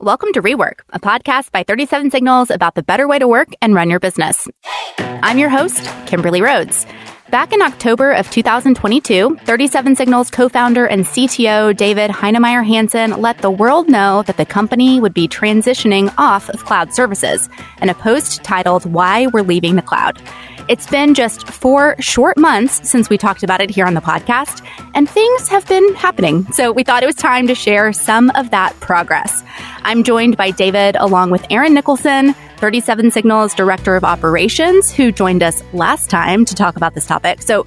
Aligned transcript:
Welcome 0.00 0.32
to 0.34 0.42
Rework, 0.42 0.82
a 0.90 1.00
podcast 1.00 1.50
by 1.50 1.64
37signals 1.64 2.54
about 2.54 2.76
the 2.76 2.84
better 2.84 3.08
way 3.08 3.18
to 3.18 3.26
work 3.26 3.48
and 3.60 3.74
run 3.74 3.90
your 3.90 3.98
business. 3.98 4.46
I'm 4.96 5.38
your 5.38 5.48
host, 5.48 5.90
Kimberly 6.06 6.40
Rhodes. 6.40 6.86
Back 7.30 7.52
in 7.52 7.60
October 7.60 8.12
of 8.12 8.30
2022, 8.30 9.30
37signals 9.42 10.30
co 10.30 10.48
founder 10.48 10.86
and 10.86 11.04
CTO 11.04 11.76
David 11.76 12.12
Heinemeier 12.12 12.64
Hansson 12.64 13.20
let 13.20 13.38
the 13.38 13.50
world 13.50 13.88
know 13.88 14.22
that 14.22 14.36
the 14.36 14.46
company 14.46 15.00
would 15.00 15.14
be 15.14 15.26
transitioning 15.26 16.14
off 16.16 16.48
of 16.50 16.64
cloud 16.64 16.94
services 16.94 17.48
in 17.82 17.88
a 17.88 17.94
post 17.94 18.44
titled 18.44 18.84
Why 18.84 19.26
We're 19.26 19.42
Leaving 19.42 19.74
the 19.74 19.82
Cloud. 19.82 20.22
It's 20.68 20.86
been 20.86 21.14
just 21.14 21.48
four 21.48 21.96
short 21.98 22.36
months 22.36 22.86
since 22.86 23.08
we 23.08 23.16
talked 23.16 23.42
about 23.42 23.62
it 23.62 23.70
here 23.70 23.86
on 23.86 23.94
the 23.94 24.02
podcast, 24.02 24.62
and 24.94 25.08
things 25.08 25.48
have 25.48 25.66
been 25.66 25.94
happening. 25.94 26.44
So 26.52 26.72
we 26.72 26.84
thought 26.84 27.02
it 27.02 27.06
was 27.06 27.14
time 27.16 27.46
to 27.46 27.54
share 27.54 27.90
some 27.94 28.30
of 28.34 28.50
that 28.50 28.78
progress. 28.78 29.42
I'm 29.88 30.02
joined 30.02 30.36
by 30.36 30.50
David 30.50 30.96
along 30.96 31.30
with 31.30 31.48
Eron 31.48 31.72
Nicholson, 31.72 32.34
37signals 32.58 33.56
Director 33.56 33.96
of 33.96 34.04
Operations, 34.04 34.92
who 34.92 35.10
joined 35.10 35.42
us 35.42 35.62
last 35.72 36.10
time 36.10 36.44
to 36.44 36.54
talk 36.54 36.76
about 36.76 36.92
this 36.92 37.06
topic. 37.06 37.40
So 37.40 37.64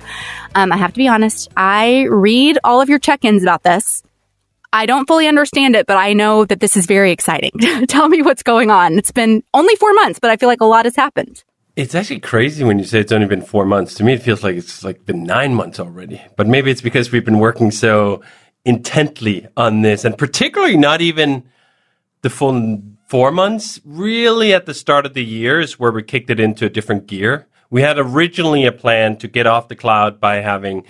um, 0.53 0.71
I 0.71 0.77
have 0.77 0.93
to 0.93 0.99
be 0.99 1.07
honest, 1.07 1.49
I 1.57 2.03
read 2.11 2.59
all 2.63 2.79
of 2.79 2.89
your 2.89 2.99
check 2.99 3.25
ins 3.25 3.41
about 3.41 3.63
this. 3.63 4.03
I 4.71 4.85
don't 4.85 5.07
fully 5.07 5.27
understand 5.27 5.75
it, 5.75 5.87
but 5.87 5.97
I 5.97 6.13
know 6.13 6.45
that 6.45 6.59
this 6.59 6.77
is 6.77 6.85
very 6.85 7.11
exciting. 7.11 7.53
Tell 7.87 8.07
me 8.07 8.21
what's 8.21 8.43
going 8.43 8.69
on. 8.69 8.99
It's 8.99 9.11
been 9.11 9.43
only 9.55 9.75
four 9.77 9.93
months, 9.93 10.19
but 10.19 10.29
I 10.29 10.37
feel 10.37 10.47
like 10.47 10.61
a 10.61 10.65
lot 10.65 10.85
has 10.85 10.95
happened. 10.95 11.43
It's 11.75 11.95
actually 11.95 12.19
crazy 12.19 12.63
when 12.63 12.77
you 12.77 12.85
say 12.85 12.99
it's 12.99 13.11
only 13.11 13.25
been 13.25 13.41
four 13.41 13.65
months. 13.65 13.95
To 13.95 14.03
me, 14.03 14.13
it 14.13 14.21
feels 14.21 14.43
like 14.43 14.57
it's 14.57 14.83
like 14.83 15.07
been 15.07 15.23
nine 15.23 15.55
months 15.55 15.79
already. 15.79 16.21
But 16.37 16.45
maybe 16.45 16.69
it's 16.69 16.81
because 16.81 17.11
we've 17.11 17.25
been 17.25 17.39
working 17.39 17.71
so 17.71 18.21
intently 18.63 19.47
on 19.57 19.81
this, 19.81 20.05
and 20.05 20.15
particularly 20.15 20.77
not 20.77 21.01
even 21.01 21.45
the 22.21 22.29
full 22.29 22.81
four 23.07 23.31
months. 23.31 23.79
Really, 23.83 24.53
at 24.53 24.65
the 24.65 24.73
start 24.73 25.05
of 25.05 25.13
the 25.13 25.23
year 25.23 25.59
is 25.59 25.79
where 25.79 25.91
we 25.91 26.03
kicked 26.03 26.29
it 26.29 26.39
into 26.39 26.65
a 26.65 26.69
different 26.69 27.07
gear. 27.07 27.47
We 27.69 27.81
had 27.81 27.97
originally 27.97 28.65
a 28.65 28.71
plan 28.71 29.17
to 29.17 29.27
get 29.27 29.47
off 29.47 29.67
the 29.67 29.75
cloud 29.75 30.19
by 30.19 30.35
having 30.35 30.85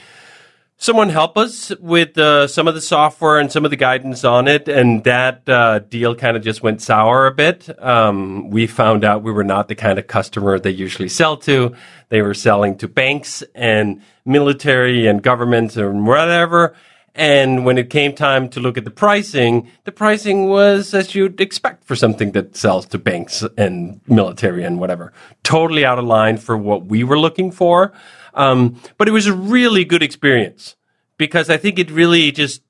someone 0.81 1.09
help 1.09 1.37
us 1.37 1.71
with 1.79 2.17
uh, 2.17 2.47
some 2.47 2.67
of 2.67 2.73
the 2.73 2.81
software 2.81 3.37
and 3.37 3.51
some 3.51 3.63
of 3.65 3.69
the 3.69 3.77
guidance 3.77 4.23
on 4.23 4.47
it, 4.47 4.67
and 4.67 5.03
that 5.03 5.47
uh, 5.47 5.77
deal 5.77 6.15
kind 6.15 6.35
of 6.35 6.43
just 6.43 6.63
went 6.63 6.81
sour 6.81 7.27
a 7.27 7.31
bit. 7.31 7.69
Um, 7.79 8.49
we 8.49 8.65
found 8.65 9.03
out 9.03 9.21
we 9.21 9.31
were 9.31 9.43
not 9.43 9.67
the 9.67 9.75
kind 9.75 9.99
of 9.99 10.07
customer 10.07 10.57
they 10.57 10.71
usually 10.71 11.07
sell 11.07 11.37
to. 11.37 11.75
They 12.09 12.23
were 12.23 12.33
selling 12.33 12.77
to 12.79 12.87
banks 12.87 13.43
and 13.53 14.01
military 14.25 15.05
and 15.05 15.21
governments 15.21 15.77
and 15.77 16.07
whatever. 16.07 16.75
And 17.13 17.65
when 17.65 17.77
it 17.77 17.89
came 17.89 18.13
time 18.13 18.47
to 18.49 18.61
look 18.61 18.77
at 18.77 18.85
the 18.85 18.91
pricing, 18.91 19.69
the 19.83 19.91
pricing 19.91 20.47
was 20.47 20.93
as 20.93 21.13
you'd 21.13 21.41
expect 21.41 21.83
for 21.83 21.95
something 21.95 22.31
that 22.31 22.55
sells 22.55 22.85
to 22.87 22.97
banks 22.97 23.43
and 23.57 23.99
military 24.07 24.63
and 24.63 24.79
whatever. 24.79 25.11
Totally 25.43 25.83
out 25.83 25.99
of 25.99 26.05
line 26.05 26.37
for 26.37 26.55
what 26.57 26.85
we 26.85 27.03
were 27.03 27.19
looking 27.19 27.51
for. 27.51 27.91
Um, 28.33 28.81
but 28.97 29.09
it 29.09 29.11
was 29.11 29.27
a 29.27 29.33
really 29.33 29.83
good 29.83 30.01
experience 30.01 30.77
because 31.17 31.49
I 31.49 31.57
think 31.57 31.77
it 31.77 31.91
really 31.91 32.31
just 32.31 32.61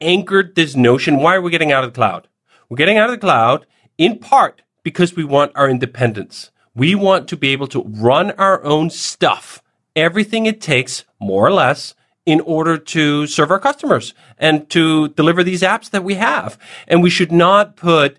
anchored 0.00 0.54
this 0.54 0.76
notion. 0.76 1.16
Why 1.16 1.34
are 1.34 1.42
we 1.42 1.50
getting 1.50 1.72
out 1.72 1.82
of 1.82 1.92
the 1.92 1.94
cloud? 1.94 2.28
We're 2.68 2.76
getting 2.76 2.98
out 2.98 3.10
of 3.10 3.16
the 3.16 3.26
cloud 3.26 3.66
in 3.98 4.18
part 4.18 4.62
because 4.84 5.16
we 5.16 5.24
want 5.24 5.52
our 5.56 5.68
independence. 5.68 6.52
We 6.74 6.94
want 6.94 7.28
to 7.28 7.36
be 7.36 7.48
able 7.48 7.66
to 7.68 7.82
run 7.82 8.30
our 8.32 8.62
own 8.62 8.90
stuff, 8.90 9.62
everything 9.96 10.46
it 10.46 10.60
takes, 10.60 11.04
more 11.18 11.44
or 11.44 11.52
less, 11.52 11.94
in 12.26 12.40
order 12.40 12.76
to 12.76 13.26
serve 13.26 13.50
our 13.50 13.58
customers 13.58 14.14
and 14.38 14.68
to 14.70 15.08
deliver 15.08 15.42
these 15.42 15.62
apps 15.62 15.90
that 15.90 16.04
we 16.04 16.14
have. 16.14 16.58
And 16.86 17.02
we 17.02 17.10
should 17.10 17.32
not 17.32 17.76
put 17.76 18.18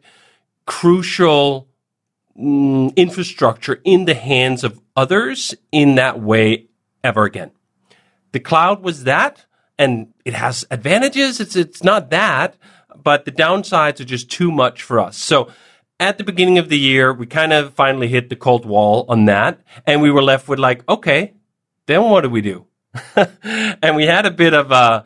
crucial 0.66 1.67
mm, 2.38 2.95
infrastructure 2.95 3.79
in 3.83 4.05
the 4.05 4.13
hands 4.13 4.63
of 4.63 4.81
others 4.95 5.55
in 5.72 5.95
that 5.95 6.19
way 6.19 6.67
ever 7.03 7.23
again. 7.23 7.52
The 8.31 8.40
cloud 8.40 8.81
was 8.81 9.03
that, 9.03 9.45
and 9.78 10.13
it 10.25 10.34
has 10.34 10.66
advantages. 10.72 11.40
It's 11.40 11.56
it's 11.56 11.84
not 11.84 12.09
that, 12.11 12.56
but 13.03 13.25
the 13.25 13.31
downsides 13.31 14.00
are 14.00 14.06
just 14.06 14.29
too 14.29 14.51
much 14.51 14.81
for 14.81 15.00
us. 15.00 15.17
So 15.17 15.50
at 16.00 16.17
the 16.17 16.23
beginning 16.23 16.57
of 16.57 16.69
the 16.69 16.79
year, 16.79 17.13
we 17.13 17.28
kind 17.28 17.53
of 17.53 17.73
finally 17.73 18.07
hit 18.07 18.29
the 18.29 18.35
cold 18.35 18.66
wall 18.66 19.06
on 19.07 19.25
that, 19.25 19.61
and 19.85 20.01
we 20.01 20.11
were 20.11 20.23
left 20.23 20.47
with 20.47 20.59
like, 20.59 20.88
okay, 20.88 21.34
then 21.88 22.03
what 22.03 22.22
do 22.22 22.29
we 22.29 22.41
do? 22.41 22.66
and 23.81 23.96
we 23.96 24.06
had 24.06 24.25
a 24.25 24.31
bit 24.31 24.53
of 24.53 24.72
a 24.72 25.03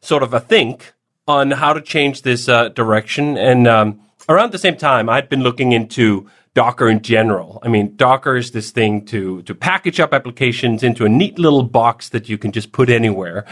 sort 0.00 0.22
of 0.22 0.34
a 0.34 0.40
think 0.40 0.92
on 1.28 1.52
how 1.52 1.72
to 1.72 1.80
change 1.80 2.22
this 2.22 2.48
uh, 2.48 2.68
direction. 2.70 3.36
And 3.36 3.66
um, 3.66 4.00
around 4.28 4.52
the 4.52 4.58
same 4.58 4.76
time, 4.76 5.08
I'd 5.08 5.28
been 5.28 5.42
looking 5.42 5.72
into 5.72 6.28
Docker 6.54 6.88
in 6.88 7.02
general. 7.02 7.60
I 7.62 7.68
mean, 7.68 7.94
Docker 7.96 8.36
is 8.36 8.50
this 8.50 8.70
thing 8.72 9.04
to, 9.06 9.42
to 9.42 9.54
package 9.54 10.00
up 10.00 10.12
applications 10.12 10.82
into 10.82 11.04
a 11.04 11.08
neat 11.08 11.38
little 11.38 11.62
box 11.62 12.08
that 12.08 12.28
you 12.28 12.38
can 12.38 12.50
just 12.50 12.72
put 12.72 12.90
anywhere. 12.90 13.44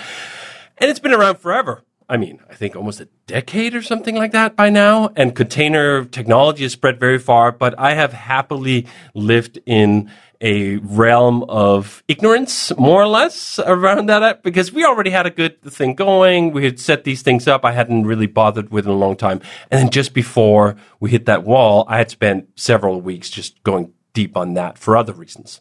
And 0.79 0.91
it's 0.91 1.01
been 1.01 1.15
around 1.15 1.39
forever. 1.39 1.85
I 2.11 2.17
mean, 2.17 2.41
I 2.49 2.55
think 2.55 2.75
almost 2.75 3.01
a 3.01 3.09
decade 3.27 3.75
or 3.75 3.83
something 3.83 4.17
like 4.17 4.33
that 4.33 4.57
by 4.57 4.71
now. 4.71 5.11
And 5.15 5.35
container 5.35 6.07
technology 6.07 6.63
has 6.63 6.73
spread 6.73 6.99
very 6.99 7.19
far, 7.19 7.53
but 7.53 7.79
I 7.79 7.95
have 7.95 8.15
happily 8.15 8.87
lived 9.15 9.59
in 9.67 10.11
a 10.41 10.77
realm 10.77 11.43
of 11.49 12.03
ignorance, 12.09 12.75
more 12.79 13.03
or 13.03 13.09
less, 13.09 13.59
around 13.59 14.07
that 14.07 14.23
uh, 14.23 14.35
because 14.43 14.73
we 14.73 14.85
already 14.85 15.11
had 15.11 15.27
a 15.27 15.31
good 15.31 15.61
thing 15.63 15.95
going. 15.95 16.53
We 16.53 16.65
had 16.65 16.79
set 16.81 17.05
these 17.05 17.23
things 17.23 17.47
up. 17.47 17.65
I 17.65 17.73
hadn't 17.73 18.07
really 18.07 18.27
bothered 18.27 18.71
with 18.71 18.87
in 18.87 18.91
a 18.91 18.97
long 18.97 19.17
time. 19.17 19.41
And 19.71 19.81
then 19.81 19.91
just 19.91 20.15
before 20.15 20.77
we 21.01 21.11
hit 21.11 21.27
that 21.27 21.45
wall, 21.45 21.85
I 21.89 21.99
had 21.99 22.11
spent 22.11 22.49
several 22.59 23.01
weeks 23.01 23.29
just 23.29 23.63
going 23.65 23.93
deep 24.15 24.37
on 24.37 24.55
that 24.55 24.79
for 24.79 24.97
other 24.97 25.13
reasons. 25.13 25.61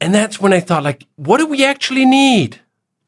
And 0.00 0.14
that's 0.14 0.40
when 0.40 0.52
I 0.52 0.60
thought, 0.60 0.84
like, 0.84 1.06
what 1.16 1.38
do 1.38 1.46
we 1.46 1.64
actually 1.64 2.04
need? 2.04 2.60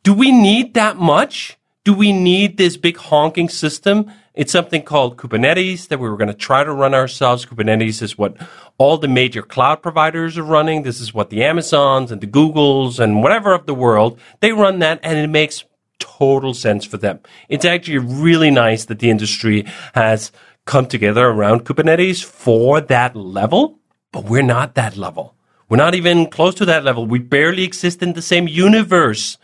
Do 0.02 0.12
we 0.12 0.32
need 0.32 0.74
that 0.74 0.96
much? 0.96 1.56
Do 1.82 1.94
we 1.94 2.12
need 2.12 2.58
this 2.58 2.76
big 2.76 2.98
honking 2.98 3.48
system? 3.48 4.12
It's 4.34 4.52
something 4.52 4.82
called 4.82 5.16
Kubernetes 5.16 5.88
that 5.88 5.98
we 5.98 6.10
were 6.10 6.18
going 6.18 6.28
to 6.28 6.34
try 6.34 6.62
to 6.62 6.72
run 6.74 6.92
ourselves. 6.92 7.46
Kubernetes 7.46 8.02
is 8.02 8.18
what 8.18 8.36
all 8.76 8.98
the 8.98 9.08
major 9.08 9.40
cloud 9.40 9.80
providers 9.80 10.36
are 10.36 10.42
running. 10.42 10.82
This 10.82 11.00
is 11.00 11.14
what 11.14 11.30
the 11.30 11.42
Amazons 11.42 12.12
and 12.12 12.20
the 12.20 12.26
Googles 12.26 12.98
and 12.98 13.22
whatever 13.22 13.54
of 13.54 13.64
the 13.64 13.72
world, 13.72 14.20
they 14.40 14.52
run 14.52 14.80
that 14.80 15.00
and 15.02 15.16
it 15.16 15.28
makes 15.28 15.64
total 15.98 16.52
sense 16.52 16.84
for 16.84 16.98
them. 16.98 17.20
It's 17.48 17.64
actually 17.64 17.96
really 17.96 18.50
nice 18.50 18.84
that 18.84 18.98
the 18.98 19.08
industry 19.08 19.64
has 19.94 20.32
come 20.66 20.84
together 20.86 21.26
around 21.26 21.64
Kubernetes 21.64 22.22
for 22.22 22.82
that 22.82 23.16
level, 23.16 23.78
but 24.12 24.24
we're 24.24 24.42
not 24.42 24.74
that 24.74 24.98
level. 24.98 25.34
We're 25.70 25.78
not 25.78 25.94
even 25.94 26.28
close 26.28 26.54
to 26.56 26.66
that 26.66 26.84
level. 26.84 27.06
We 27.06 27.20
barely 27.20 27.64
exist 27.64 28.02
in 28.02 28.12
the 28.12 28.20
same 28.20 28.46
universe 28.48 29.38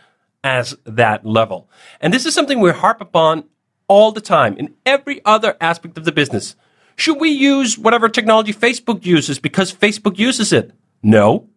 as 0.47 0.77
that 0.85 1.25
level. 1.25 1.69
And 1.99 2.13
this 2.13 2.25
is 2.25 2.33
something 2.33 2.61
we 2.61 2.71
harp 2.71 3.01
upon 3.01 3.43
all 3.89 4.13
the 4.13 4.21
time 4.21 4.55
in 4.57 4.73
every 4.85 5.19
other 5.25 5.57
aspect 5.59 5.97
of 5.97 6.05
the 6.05 6.11
business. 6.13 6.55
Should 6.95 7.19
we 7.19 7.29
use 7.29 7.77
whatever 7.77 8.07
technology 8.07 8.53
Facebook 8.53 9.05
uses 9.05 9.39
because 9.39 9.73
Facebook 9.73 10.17
uses 10.17 10.53
it? 10.53 10.71
No. 11.03 11.49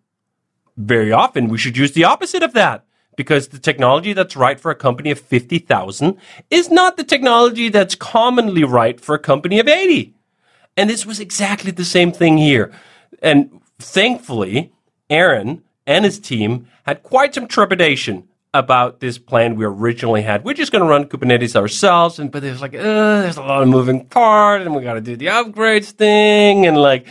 Very 0.77 1.13
often 1.13 1.49
we 1.49 1.57
should 1.57 1.77
use 1.77 1.93
the 1.93 2.03
opposite 2.05 2.43
of 2.43 2.53
that 2.55 2.85
because 3.17 3.49
the 3.49 3.61
technology 3.61 4.13
that's 4.13 4.37
right 4.37 4.59
for 4.59 4.73
a 4.73 4.83
company 4.87 5.13
of 5.13 5.21
50,000 5.21 6.17
is 6.51 6.69
not 6.69 6.97
the 6.97 7.05
technology 7.05 7.69
that's 7.69 7.95
commonly 7.95 8.65
right 8.65 9.01
for 9.01 9.15
a 9.15 9.21
company 9.21 9.61
of 9.61 9.69
80. 9.69 10.15
And 10.77 10.91
this 10.91 11.07
was 11.07 11.21
exactly 11.21 11.71
the 11.71 11.85
same 11.85 12.11
thing 12.11 12.39
here. 12.39 12.73
And 13.23 13.61
thankfully, 13.79 14.73
Eron 15.09 15.63
and 15.87 16.05
his 16.05 16.19
team 16.19 16.67
had 16.85 17.05
quite 17.05 17.35
some 17.35 17.47
trepidation 17.47 18.27
about 18.53 19.01
this 19.01 19.19
plan 19.19 19.55
we 19.55 19.65
originally 19.65 20.23
had. 20.23 20.45
We're 20.45 20.55
just 20.55 20.73
going 20.73 20.83
to 20.83 20.89
run 20.89 21.05
Kubernetes 21.05 21.55
ourselves, 21.55 22.19
and 22.19 22.31
but 22.31 22.43
there's 22.43 22.61
like, 22.61 22.75
uh, 22.75 23.23
there's 23.23 23.37
a 23.37 23.43
lot 23.43 23.63
of 23.63 23.69
moving 23.69 24.07
parts, 24.07 24.65
and 24.65 24.75
we 24.75 24.83
got 24.83 24.95
to 24.95 25.01
do 25.01 25.17
the 25.17 25.27
upgrades 25.27 25.91
thing, 25.91 26.67
and 26.67 26.77
like 26.77 27.07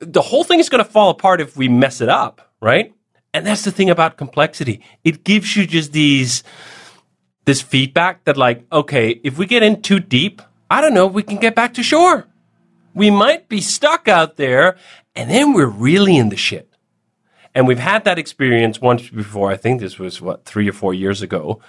the 0.00 0.22
whole 0.22 0.44
thing 0.44 0.60
is 0.60 0.68
going 0.68 0.84
to 0.84 0.90
fall 0.90 1.10
apart 1.10 1.40
if 1.40 1.56
we 1.56 1.68
mess 1.68 2.00
it 2.00 2.08
up, 2.08 2.52
right? 2.60 2.94
And 3.34 3.46
that's 3.46 3.62
the 3.62 3.70
thing 3.70 3.90
about 3.90 4.16
complexity. 4.16 4.82
It 5.04 5.24
gives 5.24 5.56
you 5.56 5.66
just 5.66 5.92
these 5.92 6.42
this 7.44 7.62
feedback 7.62 8.24
that 8.24 8.36
like, 8.36 8.64
okay, 8.72 9.20
if 9.24 9.38
we 9.38 9.46
get 9.46 9.62
in 9.62 9.82
too 9.82 9.98
deep, 9.98 10.42
I 10.70 10.80
don't 10.80 10.94
know, 10.94 11.06
we 11.06 11.22
can 11.22 11.38
get 11.38 11.54
back 11.54 11.74
to 11.74 11.82
shore. 11.82 12.26
We 12.94 13.10
might 13.10 13.48
be 13.48 13.60
stuck 13.60 14.08
out 14.08 14.36
there, 14.36 14.76
and 15.14 15.30
then 15.30 15.52
we're 15.52 15.66
really 15.66 16.16
in 16.16 16.28
the 16.28 16.36
shit. 16.36 16.69
And 17.54 17.66
we've 17.66 17.78
had 17.78 18.04
that 18.04 18.18
experience 18.18 18.80
once 18.80 19.08
before. 19.08 19.50
I 19.50 19.56
think 19.56 19.80
this 19.80 19.98
was 19.98 20.20
what, 20.20 20.44
three 20.44 20.68
or 20.68 20.72
four 20.72 20.94
years 20.94 21.22
ago. 21.22 21.60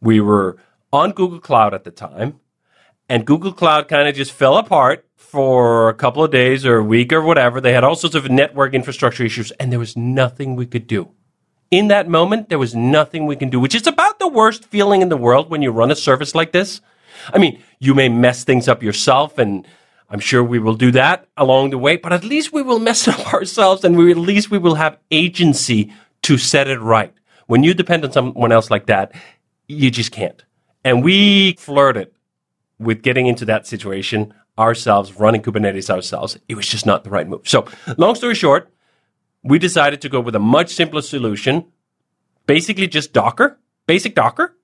We 0.00 0.20
were 0.20 0.58
on 0.92 1.12
Google 1.12 1.40
Cloud 1.40 1.72
at 1.72 1.84
the 1.84 1.90
time, 1.90 2.40
and 3.08 3.26
Google 3.26 3.52
Cloud 3.52 3.88
kind 3.88 4.08
of 4.08 4.14
just 4.14 4.32
fell 4.32 4.56
apart 4.56 5.06
for 5.16 5.88
a 5.88 5.94
couple 5.94 6.24
of 6.24 6.30
days 6.30 6.66
or 6.66 6.76
a 6.76 6.84
week 6.84 7.12
or 7.12 7.22
whatever. 7.22 7.60
They 7.60 7.72
had 7.72 7.84
all 7.84 7.94
sorts 7.94 8.16
of 8.16 8.30
network 8.30 8.74
infrastructure 8.74 9.24
issues, 9.24 9.50
and 9.52 9.72
there 9.72 9.78
was 9.78 9.96
nothing 9.96 10.56
we 10.56 10.66
could 10.66 10.86
do. 10.86 11.10
In 11.70 11.88
that 11.88 12.08
moment, 12.08 12.48
there 12.48 12.58
was 12.58 12.74
nothing 12.74 13.26
we 13.26 13.36
can 13.36 13.48
do, 13.48 13.60
which 13.60 13.76
is 13.76 13.86
about 13.86 14.18
the 14.18 14.28
worst 14.28 14.64
feeling 14.64 15.02
in 15.02 15.08
the 15.08 15.16
world 15.16 15.48
when 15.48 15.62
you 15.62 15.70
run 15.70 15.90
a 15.90 15.96
service 15.96 16.34
like 16.34 16.52
this. 16.52 16.80
I 17.32 17.38
mean, 17.38 17.62
you 17.78 17.94
may 17.94 18.08
mess 18.08 18.44
things 18.44 18.66
up 18.66 18.82
yourself 18.82 19.38
and 19.38 19.66
I'm 20.10 20.20
sure 20.20 20.42
we 20.42 20.58
will 20.58 20.74
do 20.74 20.90
that 20.92 21.28
along 21.36 21.70
the 21.70 21.78
way, 21.78 21.96
but 21.96 22.12
at 22.12 22.24
least 22.24 22.52
we 22.52 22.62
will 22.62 22.80
mess 22.80 23.06
up 23.12 23.32
ourselves 23.32 23.84
and 23.84 23.96
we, 23.96 24.10
at 24.10 24.16
least 24.16 24.50
we 24.50 24.58
will 24.58 24.74
have 24.74 24.98
agency 25.10 25.92
to 26.22 26.36
set 26.36 26.68
it 26.68 26.80
right. 26.80 27.14
When 27.46 27.62
you 27.62 27.74
depend 27.74 28.04
on 28.04 28.12
someone 28.12 28.52
else 28.52 28.70
like 28.70 28.86
that, 28.86 29.12
you 29.68 29.90
just 29.90 30.12
can't. 30.12 30.44
And 30.84 31.04
we 31.04 31.54
flirted 31.54 32.10
with 32.78 33.02
getting 33.02 33.26
into 33.26 33.44
that 33.44 33.66
situation 33.66 34.34
ourselves, 34.58 35.18
running 35.18 35.42
Kubernetes 35.42 35.90
ourselves. 35.90 36.38
It 36.48 36.54
was 36.54 36.66
just 36.66 36.86
not 36.86 37.04
the 37.04 37.10
right 37.10 37.28
move. 37.28 37.48
So, 37.48 37.66
long 37.96 38.14
story 38.14 38.34
short, 38.34 38.72
we 39.42 39.58
decided 39.58 40.00
to 40.02 40.08
go 40.08 40.20
with 40.20 40.34
a 40.34 40.40
much 40.40 40.74
simpler 40.74 41.02
solution, 41.02 41.66
basically 42.46 42.86
just 42.86 43.12
Docker, 43.12 43.58
basic 43.86 44.14
Docker. 44.14 44.56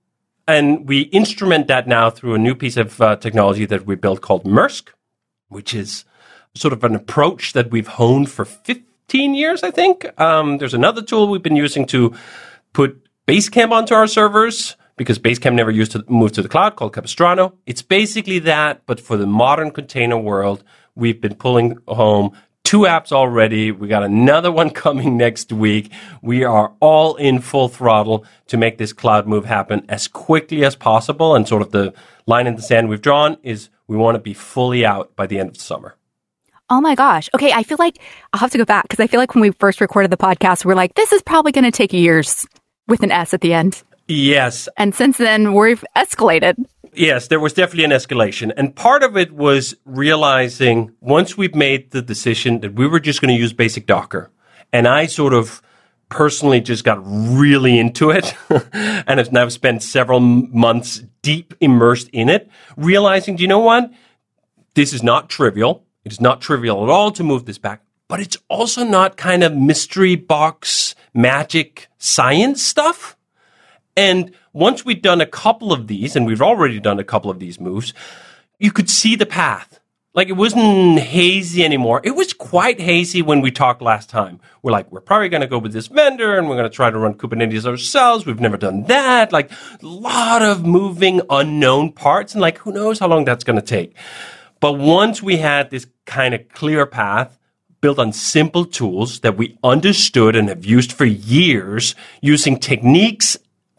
And 0.49 0.89
we 0.89 1.03
instrument 1.03 1.67
that 1.69 1.89
now 1.89 2.09
through 2.11 2.35
a 2.35 2.39
new 2.39 2.55
piece 2.55 2.77
of 2.77 3.01
uh, 3.01 3.17
technology 3.17 3.67
that 3.67 3.85
we 3.85 3.97
built 3.97 4.21
called 4.21 4.45
MRSK, 4.45 4.91
which 5.49 5.75
is 5.75 6.05
sort 6.55 6.73
of 6.73 6.85
an 6.85 6.95
approach 6.95 7.53
that 7.53 7.71
we've 7.71 7.87
honed 7.87 8.31
for 8.31 8.45
15 8.45 9.35
years, 9.35 9.63
I 9.63 9.71
think. 9.71 10.07
Um, 10.21 10.59
there's 10.59 10.75
another 10.75 11.03
tool 11.03 11.29
we've 11.29 11.43
been 11.43 11.57
using 11.57 11.87
to 11.87 12.15
put 12.73 13.01
Basecamp 13.27 13.71
onto 13.71 13.95
our 13.95 14.07
servers 14.07 14.77
because 14.97 15.19
Basecamp 15.19 15.55
never 15.55 15.71
used 15.71 15.93
to 15.93 16.05
move 16.09 16.33
to 16.33 16.43
the 16.43 16.49
cloud 16.49 16.77
called 16.77 16.95
Capistrano. 16.95 17.55
It's 17.67 17.83
basically 17.83 18.39
that, 18.41 18.83
but 18.87 19.01
for 19.01 19.17
the 19.17 19.27
modern 19.27 19.71
container 19.71 20.19
world, 20.19 20.65
we've 20.95 21.21
been 21.21 21.35
pulling 21.35 21.79
home 21.87 22.33
two 22.65 22.81
apps 22.81 23.13
already. 23.13 23.71
We 23.71 23.87
got 23.87 24.03
another 24.03 24.51
one 24.51 24.71
coming 24.85 25.17
next 25.17 25.53
week. 25.53 25.93
We 26.23 26.43
are 26.45 26.73
all 26.81 27.15
in 27.17 27.41
full 27.41 27.69
throttle 27.69 28.25
to 28.49 28.57
make 28.57 28.79
this 28.79 28.93
cloud 28.93 29.27
move 29.27 29.45
happen 29.45 29.85
as 29.89 30.09
quickly 30.09 30.65
as 30.65 30.75
possible. 30.75 31.37
And 31.37 31.47
sort 31.47 31.63
of 31.63 31.71
the 31.71 31.95
line 32.27 32.47
in 32.47 32.57
the 32.57 32.63
sand 32.63 32.89
we've 32.89 33.01
drawn 33.01 33.37
is 33.43 33.69
we 33.89 33.97
want 33.97 34.17
to 34.17 34.21
be 34.21 34.35
fully 34.35 34.85
out 34.85 35.15
by 35.17 35.27
the 35.27 35.39
end 35.39 35.51
of 35.51 35.55
the 35.55 35.61
summer. 35.61 35.97
Oh 36.69 36.81
my 36.81 36.95
gosh. 36.95 37.29
Okay. 37.35 37.53
I 37.53 37.63
feel 37.63 37.79
like 37.79 37.99
I'll 38.33 38.41
have 38.41 38.51
to 38.51 38.59
go 38.59 38.65
back 38.65 38.85
because 38.85 39.01
I 39.01 39.07
feel 39.07 39.21
like 39.21 39.35
when 39.35 39.43
we 39.43 39.51
first 39.53 39.81
recorded 39.81 40.11
the 40.11 40.17
podcast, 40.17 40.65
we 40.65 40.71
we're 40.71 40.75
like, 40.75 40.95
this 40.95 41.13
is 41.13 41.23
probably 41.23 41.53
going 41.53 41.65
to 41.65 41.71
take 41.71 41.93
years 41.93 42.47
with 42.89 43.03
an 43.03 43.13
S 43.13 43.33
at 43.33 43.41
the 43.41 43.53
end. 43.53 43.83
Yes. 44.09 44.69
And 44.77 44.95
since 44.95 45.19
then, 45.19 45.55
we've 45.55 45.85
escalated. 45.97 46.65
Yes, 46.93 47.29
there 47.29 47.41
was 47.41 47.53
definitely 47.53 47.85
an 47.85 47.91
escalation. 47.91 48.53
And 48.57 48.75
part 48.75 49.03
of 49.03 49.17
it 49.17 49.33
was 49.33 49.75
realizing 49.85 50.93
once 51.01 51.37
we've 51.37 51.55
made 51.55 51.91
the 51.91 52.03
decision 52.03 52.61
that 52.61 52.75
we 52.75 52.87
were 52.87 53.01
just 53.01 53.21
going 53.21 53.35
to 53.35 53.41
use 53.41 53.53
basic 53.53 53.87
Docker, 53.87 54.31
and 54.73 54.89
I 54.89 55.07
sort 55.07 55.35
of 55.35 55.61
personally 56.09 56.61
just 56.61 56.85
got 56.85 57.01
really 57.05 57.79
into 57.79 58.11
it 58.11 58.35
and 58.73 59.19
have 59.19 59.33
now 59.33 59.49
spent 59.49 59.83
several 59.83 60.21
months 60.21 61.03
deep 61.23 61.55
immersed 61.61 62.09
in 62.13 62.29
it, 62.29 62.49
realizing, 62.77 63.37
do 63.37 63.43
you 63.43 63.49
know 63.49 63.59
what? 63.59 63.91
This 64.75 64.93
is 64.93 65.03
not 65.03 65.29
trivial. 65.29 65.85
It's 66.05 66.21
not 66.21 66.41
trivial 66.41 66.85
at 66.85 66.91
all 66.91 67.11
to 67.13 67.25
move 67.25 67.47
this 67.47 67.59
back, 67.59 67.83
but 68.09 68.21
it's 68.21 68.37
also 68.49 68.85
not 68.85 69.17
kind 69.17 69.43
of 69.43 69.57
mystery 69.57 70.15
box 70.15 70.95
magic 71.13 71.89
science 71.99 72.63
stuff. 72.63 73.17
And 73.97 74.33
once 74.53 74.85
we'd 74.85 75.03
done 75.03 75.21
a 75.21 75.27
couple 75.27 75.73
of 75.73 75.87
these, 75.87 76.15
and 76.15 76.27
we've 76.27 76.43
already 76.43 76.79
done 76.79 77.01
a 77.01 77.05
couple 77.05 77.31
of 77.31 77.41
these 77.41 77.59
moves, 77.59 77.93
you 78.59 78.71
could 78.71 78.89
see 78.91 79.17
the 79.17 79.27
path. 79.27 79.81
Like 80.17 80.31
it 80.31 80.33
wasn't 80.33 80.99
hazy 80.99 81.63
anymore. 81.63 82.01
It 82.03 82.17
was 82.17 82.33
quite 82.33 82.81
hazy 82.81 83.21
when 83.21 83.43
we 83.43 83.51
talked 83.51 83.83
last 83.83 84.09
time. 84.09 84.41
We're 84.63 84.73
like, 84.73 84.91
we're 84.91 85.03
probably 85.03 85.29
going 85.29 85.43
to 85.43 85.47
go 85.47 85.59
with 85.59 85.75
this 85.75 85.89
vendor 85.89 86.39
and 86.39 86.49
we're 86.49 86.57
going 86.57 86.71
to 86.71 86.75
try 86.75 86.89
to 86.89 86.99
run 86.99 87.17
Kubernetes 87.17 87.67
ourselves. 87.67 88.25
We've 88.25 88.41
never 88.41 88.57
done 88.57 88.85
that. 88.85 89.31
Like 89.31 89.53
a 89.53 89.87
lot 89.87 90.41
of 90.41 90.65
moving 90.65 91.21
unknown 91.29 91.93
parts 91.93 92.33
and 92.33 92.41
like, 92.41 92.57
who 92.57 92.73
knows 92.73 92.99
how 92.99 93.09
long 93.09 93.27
that's 93.27 93.45
going 93.45 93.61
to 93.61 93.67
take. 93.67 93.95
But 94.59 94.79
once 94.79 95.23
we 95.23 95.37
had 95.37 95.69
this 95.69 95.87
kind 96.07 96.33
of 96.35 96.49
clear 96.49 96.87
path, 96.87 97.39
built 97.83 97.99
on 97.99 98.11
simple 98.11 98.65
tools 98.65 99.21
that 99.21 99.37
we 99.37 99.59
understood 99.63 100.35
and 100.35 100.49
have 100.49 100.65
used 100.65 100.95
for 100.95 101.05
years, 101.05 101.95
using 102.23 102.59
techniques 102.59 103.37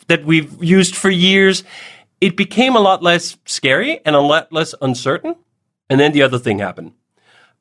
that 0.07 0.24
we've 0.24 0.63
used 0.63 0.95
for 0.95 1.10
years, 1.10 1.63
it 2.22 2.38
became 2.38 2.75
a 2.75 2.80
lot 2.80 3.01
less 3.01 3.38
scary 3.45 4.01
and 4.06 4.16
a 4.16 4.22
lot 4.22 4.54
less 4.54 4.75
uncertain. 4.84 5.36
And 5.89 6.00
then 6.00 6.12
the 6.12 6.22
other 6.22 6.39
thing 6.39 6.60
happened. 6.60 6.94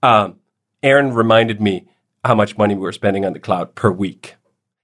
Um, 0.02 0.37
Eron 0.82 1.14
reminded 1.14 1.61
me 1.61 1.87
how 2.25 2.34
much 2.34 2.58
money 2.58 2.75
we 2.75 2.81
were 2.81 2.93
spending 2.93 3.25
on 3.25 3.32
the 3.32 3.38
cloud 3.38 3.75
per 3.75 3.90
week. 3.90 4.34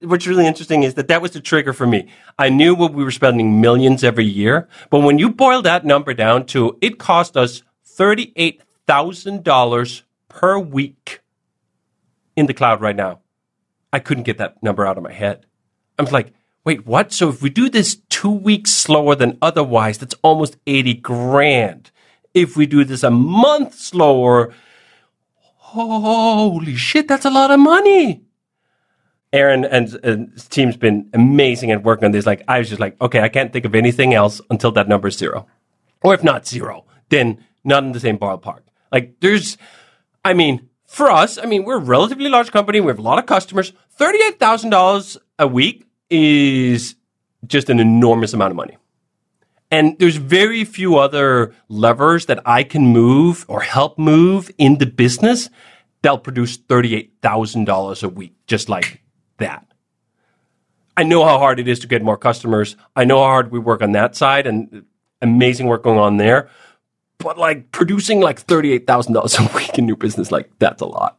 What's 0.01 0.27
really 0.27 0.47
interesting 0.47 0.83
is 0.83 0.95
that 0.95 1.07
that 1.07 1.21
was 1.21 1.31
the 1.31 1.39
trigger 1.39 1.71
for 1.73 1.87
me. 1.87 2.09
I 2.37 2.49
knew 2.49 2.75
what 2.75 2.93
we 2.93 3.03
were 3.03 3.11
spending 3.11 3.61
millions 3.61 4.03
every 4.03 4.25
year, 4.25 4.67
but 4.89 4.99
when 4.99 5.17
you 5.17 5.29
boil 5.29 5.61
that 5.61 5.85
number 5.85 6.13
down 6.13 6.45
to 6.47 6.77
it 6.81 6.99
cost 6.99 7.37
us 7.37 7.63
$38,000 7.85 10.01
per 10.27 10.59
week 10.59 11.21
in 12.35 12.47
the 12.47 12.53
cloud 12.53 12.81
right 12.81 12.95
now. 12.95 13.19
I 13.91 13.99
couldn't 13.99 14.23
get 14.23 14.37
that 14.39 14.61
number 14.63 14.85
out 14.85 14.97
of 14.97 15.03
my 15.03 15.13
head. 15.13 15.45
I'm 15.99 16.05
like, 16.05 16.33
wait, 16.65 16.85
what? 16.85 17.13
So 17.13 17.29
if 17.29 17.41
we 17.41 17.49
do 17.49 17.69
this 17.69 17.97
two 18.09 18.31
weeks 18.31 18.71
slower 18.71 19.15
than 19.15 19.37
otherwise, 19.41 19.99
that's 19.99 20.15
almost 20.23 20.57
80 20.65 20.95
grand. 20.95 21.91
If 22.33 22.57
we 22.57 22.65
do 22.65 22.83
this 22.83 23.03
a 23.03 23.11
month 23.11 23.75
slower, 23.75 24.53
holy 25.73 26.75
shit, 26.75 27.07
that's 27.07 27.25
a 27.25 27.29
lot 27.29 27.51
of 27.51 27.59
money. 27.59 28.23
Eron 29.33 29.67
and, 29.69 29.93
and 30.03 30.31
his 30.33 30.47
team's 30.47 30.77
been 30.77 31.09
amazing 31.13 31.71
at 31.71 31.83
working 31.83 32.05
on 32.05 32.11
this. 32.11 32.25
Like, 32.25 32.43
I 32.47 32.59
was 32.59 32.69
just 32.69 32.79
like, 32.79 32.99
okay, 33.01 33.21
I 33.21 33.29
can't 33.29 33.51
think 33.51 33.65
of 33.65 33.73
anything 33.73 34.13
else 34.13 34.39
until 34.49 34.71
that 34.73 34.87
number 34.87 35.07
is 35.07 35.17
zero. 35.17 35.47
Or 36.03 36.13
if 36.13 36.23
not 36.23 36.47
zero, 36.47 36.85
then 37.09 37.43
not 37.63 37.83
in 37.83 37.93
the 37.93 37.99
same 37.99 38.19
ballpark. 38.19 38.61
Like, 38.91 39.19
there's, 39.21 39.57
I 40.23 40.33
mean, 40.33 40.69
for 40.85 41.09
us, 41.09 41.39
I 41.39 41.45
mean, 41.45 41.63
we're 41.63 41.77
a 41.77 41.79
relatively 41.83 42.29
large 42.29 42.51
company. 42.51 42.79
We 42.79 42.87
have 42.87 42.99
a 42.99 43.03
lot 43.03 43.17
of 43.17 43.25
customers. 43.25 43.73
$38,000 43.99 45.17
a 45.39 45.47
week 45.47 45.87
is 46.11 46.95
just 47.47 47.69
an 47.71 47.79
enormous 47.79 48.33
amount 48.33 48.51
of 48.51 48.55
money. 48.55 48.77
And 49.73 49.97
there's 49.97 50.17
very 50.17 50.65
few 50.65 50.97
other 50.97 51.55
levers 51.67 52.27
that 52.27 52.39
I 52.45 52.61
can 52.61 52.93
move 52.93 53.43
or 53.47 53.61
help 53.61 53.97
move 53.97 54.51
in 54.59 54.77
the 54.77 54.85
business 54.85 55.49
that'll 56.03 56.19
produce 56.19 56.59
$38,000 56.59 58.03
a 58.03 58.09
week, 58.09 58.35
just 58.45 58.69
like 58.69 59.01
that. 59.39 59.65
I 60.95 61.01
know 61.01 61.25
how 61.25 61.39
hard 61.39 61.59
it 61.59 61.67
is 61.67 61.79
to 61.79 61.87
get 61.87 62.03
more 62.03 62.17
customers. 62.17 62.75
I 62.95 63.05
know 63.05 63.17
how 63.17 63.29
hard 63.29 63.51
we 63.51 63.57
work 63.57 63.81
on 63.81 63.93
that 63.93 64.15
side 64.15 64.45
and 64.45 64.85
amazing 65.23 65.65
work 65.65 65.81
going 65.81 65.97
on 65.97 66.17
there. 66.17 66.51
But 67.17 67.39
like 67.39 67.71
producing 67.71 68.21
like 68.21 68.45
$38,000 68.45 69.39
a 69.53 69.57
week 69.57 69.75
in 69.79 69.87
new 69.87 69.95
business, 69.95 70.31
like 70.31 70.51
that's 70.59 70.83
a 70.83 70.85
lot. 70.85 71.17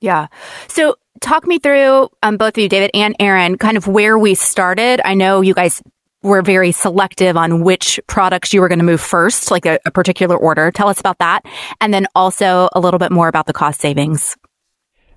Yeah. 0.00 0.26
So 0.66 0.96
talk 1.20 1.46
me 1.46 1.60
through, 1.60 2.08
um, 2.24 2.38
both 2.38 2.56
of 2.56 2.58
you, 2.58 2.68
David 2.68 2.90
and 2.92 3.16
Eron, 3.20 3.56
kind 3.56 3.76
of 3.76 3.86
where 3.86 4.18
we 4.18 4.34
started. 4.34 5.00
I 5.04 5.14
know 5.14 5.42
you 5.42 5.54
guys 5.54 5.80
were 6.22 6.42
very 6.42 6.72
selective 6.72 7.36
on 7.36 7.62
which 7.62 8.00
products 8.06 8.52
you 8.52 8.60
were 8.60 8.68
going 8.68 8.80
to 8.80 8.84
move 8.84 9.00
first, 9.00 9.50
like 9.50 9.66
a, 9.66 9.78
a 9.84 9.90
particular 9.90 10.36
order. 10.36 10.70
Tell 10.70 10.88
us 10.88 10.98
about 10.98 11.18
that. 11.18 11.44
And 11.80 11.94
then 11.94 12.06
also 12.14 12.68
a 12.72 12.80
little 12.80 12.98
bit 12.98 13.12
more 13.12 13.28
about 13.28 13.46
the 13.46 13.52
cost 13.52 13.80
savings. 13.80 14.36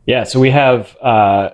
Yeah. 0.06 0.24
So 0.24 0.40
we 0.40 0.52
have, 0.52 0.96
uh, 1.02 1.52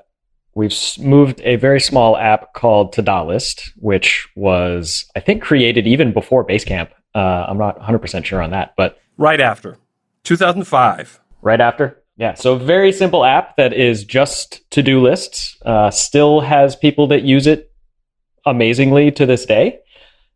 we've 0.56 0.76
moved 1.00 1.42
a 1.42 1.56
very 1.56 1.80
small 1.80 2.18
app 2.18 2.54
called 2.54 2.94
Ta-da 2.94 3.24
List, 3.24 3.72
which 3.78 4.28
was, 4.36 5.06
I 5.16 5.20
think, 5.20 5.42
created 5.42 5.88
even 5.88 6.14
before 6.14 6.46
Basecamp. 6.46 6.90
Uh, 7.16 7.46
I'm 7.48 7.58
not 7.58 7.80
100% 7.80 8.26
sure 8.26 8.42
on 8.42 8.52
that, 8.52 8.74
but. 8.78 9.00
Right 9.18 9.42
after 9.42 9.78
2005. 10.24 11.20
Right 11.42 11.62
after? 11.62 12.02
Yeah. 12.18 12.34
So, 12.34 12.58
very 12.58 12.92
simple 12.92 13.24
app 13.24 13.58
that 13.58 13.74
is 13.74 14.04
just 14.04 14.70
to 14.72 14.82
do 14.82 15.02
lists, 15.02 15.56
uh, 15.66 15.92
still 15.92 16.42
has 16.42 16.76
people 16.76 17.08
that 17.08 17.24
use 17.24 17.48
it 17.48 17.67
amazingly 18.50 19.12
to 19.12 19.26
this 19.26 19.46
day. 19.46 19.80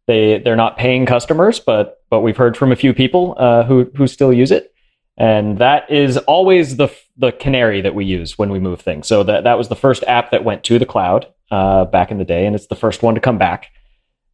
They, 0.07 0.39
they're 0.39 0.55
not 0.55 0.77
paying 0.77 1.05
customers, 1.05 1.59
but, 1.59 2.03
but 2.09 2.21
we've 2.21 2.37
heard 2.37 2.57
from 2.57 2.71
a 2.71 2.75
few 2.75 2.93
people 2.93 3.35
uh, 3.37 3.63
who, 3.63 3.89
who 3.95 4.07
still 4.07 4.33
use 4.33 4.51
it. 4.51 4.73
And 5.17 5.59
that 5.59 5.89
is 5.91 6.17
always 6.17 6.77
the, 6.77 6.89
the 7.17 7.31
canary 7.31 7.81
that 7.81 7.93
we 7.93 8.05
use 8.05 8.37
when 8.37 8.49
we 8.49 8.59
move 8.59 8.81
things. 8.81 9.07
So, 9.07 9.23
that, 9.23 9.43
that 9.43 9.57
was 9.57 9.69
the 9.69 9.75
first 9.75 10.03
app 10.07 10.31
that 10.31 10.43
went 10.43 10.63
to 10.65 10.79
the 10.79 10.85
cloud 10.85 11.27
uh, 11.51 11.85
back 11.85 12.11
in 12.11 12.17
the 12.17 12.25
day, 12.25 12.45
and 12.45 12.55
it's 12.55 12.67
the 12.67 12.75
first 12.75 13.03
one 13.03 13.13
to 13.13 13.21
come 13.21 13.37
back. 13.37 13.67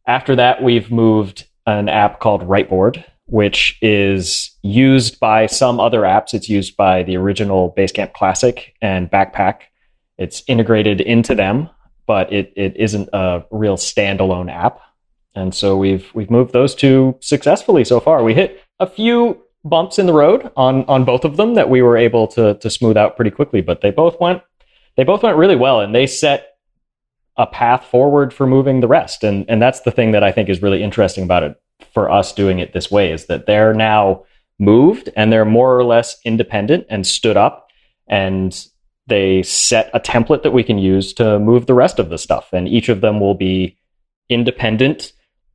After 0.06 0.36
that, 0.36 0.62
we've 0.62 0.90
moved 0.90 1.46
an 1.66 1.88
app 1.88 2.20
called 2.20 2.42
Writeboard, 2.42 3.04
which 3.26 3.76
is 3.82 4.56
used 4.62 5.20
by 5.20 5.46
some 5.46 5.80
other 5.80 6.02
apps. 6.02 6.32
It's 6.32 6.48
used 6.48 6.76
by 6.76 7.02
the 7.02 7.16
original 7.16 7.74
Basecamp 7.76 8.14
Classic 8.14 8.74
and 8.80 9.10
Backpack. 9.10 9.62
It's 10.16 10.42
integrated 10.46 11.00
into 11.00 11.34
them, 11.34 11.68
but 12.08 12.32
it, 12.32 12.52
it 12.56 12.76
isn't 12.76 13.08
a 13.12 13.44
real 13.52 13.76
standalone 13.76 14.50
app. 14.50 14.80
And 15.36 15.54
so 15.54 15.76
we've 15.76 16.10
we've 16.14 16.30
moved 16.30 16.52
those 16.52 16.74
two 16.74 17.16
successfully 17.20 17.84
so 17.84 18.00
far. 18.00 18.24
We 18.24 18.34
hit 18.34 18.60
a 18.80 18.86
few 18.88 19.40
bumps 19.62 19.98
in 19.98 20.06
the 20.06 20.12
road 20.12 20.50
on 20.56 20.84
on 20.86 21.04
both 21.04 21.24
of 21.24 21.36
them 21.36 21.54
that 21.54 21.70
we 21.70 21.82
were 21.82 21.96
able 21.96 22.26
to 22.28 22.54
to 22.54 22.70
smooth 22.70 22.96
out 22.96 23.14
pretty 23.14 23.30
quickly, 23.30 23.60
but 23.60 23.82
they 23.82 23.92
both 23.92 24.18
went 24.18 24.42
they 24.96 25.04
both 25.04 25.22
went 25.22 25.36
really 25.36 25.54
well 25.54 25.80
and 25.80 25.94
they 25.94 26.08
set 26.08 26.56
a 27.36 27.46
path 27.46 27.84
forward 27.84 28.34
for 28.34 28.46
moving 28.48 28.80
the 28.80 28.88
rest. 28.88 29.22
And 29.22 29.44
and 29.48 29.62
that's 29.62 29.82
the 29.82 29.92
thing 29.92 30.10
that 30.12 30.24
I 30.24 30.32
think 30.32 30.48
is 30.48 30.62
really 30.62 30.82
interesting 30.82 31.22
about 31.22 31.44
it 31.44 31.60
for 31.92 32.10
us 32.10 32.32
doing 32.32 32.58
it 32.58 32.72
this 32.72 32.90
way 32.90 33.12
is 33.12 33.26
that 33.26 33.46
they're 33.46 33.74
now 33.74 34.24
moved 34.58 35.10
and 35.14 35.32
they're 35.32 35.44
more 35.44 35.78
or 35.78 35.84
less 35.84 36.16
independent 36.24 36.86
and 36.88 37.06
stood 37.06 37.36
up 37.36 37.68
and 38.08 38.66
they 39.08 39.42
set 39.42 39.90
a 39.94 40.00
template 40.00 40.42
that 40.42 40.52
we 40.52 40.62
can 40.62 40.78
use 40.78 41.12
to 41.14 41.38
move 41.38 41.66
the 41.66 41.74
rest 41.74 41.98
of 41.98 42.10
the 42.10 42.18
stuff. 42.18 42.52
And 42.52 42.68
each 42.68 42.88
of 42.88 43.00
them 43.00 43.20
will 43.20 43.34
be 43.34 43.76
independent 44.28 45.12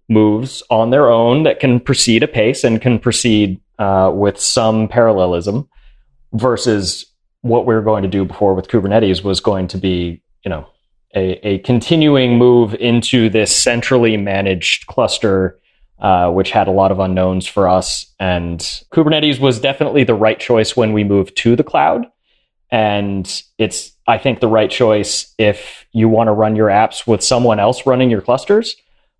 moves 0.09 0.63
on 0.69 0.89
their 0.89 1.09
own 1.09 1.43
that 1.43 1.59
can 1.59 1.79
proceed 1.79 2.23
apace 2.23 2.63
and 2.63 2.81
can 2.81 2.99
proceed 2.99 3.59
uh, 3.79 4.11
with 4.13 4.39
some 4.39 4.87
parallelism 4.87 5.67
versus 6.33 7.05
what 7.41 7.65
we 7.65 7.73
were 7.73 7.81
going 7.81 8.03
to 8.03 8.09
do 8.09 8.25
before 8.25 8.53
with 8.53 8.67
Kubernetes 8.67 9.23
was 9.23 9.39
going 9.39 9.67
to 9.67 9.77
be, 9.77 10.21
you 10.43 10.49
know, 10.49 10.67
a, 11.15 11.47
a 11.47 11.59
continuing 11.59 12.37
move 12.37 12.73
into 12.75 13.29
this 13.29 13.55
centrally 13.55 14.17
managed 14.17 14.87
cluster, 14.87 15.59
uh, 15.99 16.31
which 16.31 16.51
had 16.51 16.67
a 16.67 16.71
lot 16.71 16.91
of 16.91 16.99
unknowns 16.99 17.45
for 17.45 17.69
us. 17.69 18.11
And 18.19 18.59
Kubernetes 18.91 19.39
was 19.39 19.59
definitely 19.59 20.03
the 20.03 20.15
right 20.15 20.39
choice 20.39 20.75
when 20.75 20.93
we 20.93 21.03
moved 21.03 21.37
to 21.37 21.55
the 21.55 21.63
cloud. 21.63 22.07
And 22.73 23.43
it's, 23.59 23.91
I 24.07 24.17
think, 24.17 24.39
the 24.39 24.47
right 24.47 24.69
choice 24.69 25.31
if 25.37 25.85
you 25.91 26.09
want 26.09 26.27
to 26.27 26.31
run 26.31 26.55
your 26.55 26.69
apps 26.69 27.05
with 27.05 27.23
someone 27.23 27.59
else 27.59 27.85
running 27.85 28.09
your 28.09 28.19
clusters. 28.19 28.75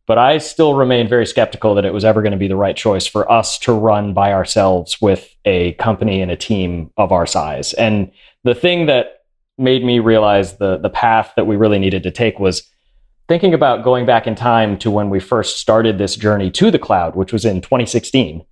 But 0.08 0.18
I 0.18 0.40
still 0.40 0.74
remain 0.74 1.08
very 1.08 1.28
skeptical 1.28 1.76
that 1.76 1.86
it 1.86 1.94
was 1.94 2.04
ever 2.04 2.24
going 2.24 2.32
to 2.32 2.38
be 2.38 2.48
the 2.48 2.56
right 2.56 2.76
choice 2.76 3.06
for 3.06 3.32
us 3.32 3.60
to 3.60 3.72
run 3.72 4.16
by 4.16 4.34
ourselves 4.34 5.00
with 5.00 5.34
a 5.46 5.74
company 5.74 6.20
and 6.20 6.32
a 6.32 6.36
team 6.36 6.90
of 6.98 7.12
our 7.12 7.28
size. 7.28 7.74
And 7.74 8.12
the 8.44 8.56
thing 8.56 8.88
that 8.88 9.20
made 9.60 9.86
me 9.86 10.00
realize 10.00 10.58
the 10.58 10.78
the 10.78 10.90
path 10.90 11.34
that 11.36 11.46
we 11.46 11.56
really 11.56 11.78
needed 11.78 12.02
to 12.02 12.12
take 12.12 12.40
was 12.40 12.68
thinking 13.28 13.54
about 13.54 13.84
going 13.84 14.08
back 14.08 14.26
in 14.26 14.34
time 14.34 14.80
to 14.80 14.90
when 14.90 15.12
we 15.12 15.20
first 15.20 15.60
started 15.60 16.00
this 16.00 16.16
journey 16.16 16.50
to 16.50 16.72
the 16.72 16.80
cloud, 16.80 17.16
which 17.16 17.32
was 17.32 17.46
in 17.46 17.62
2016. 17.62 18.44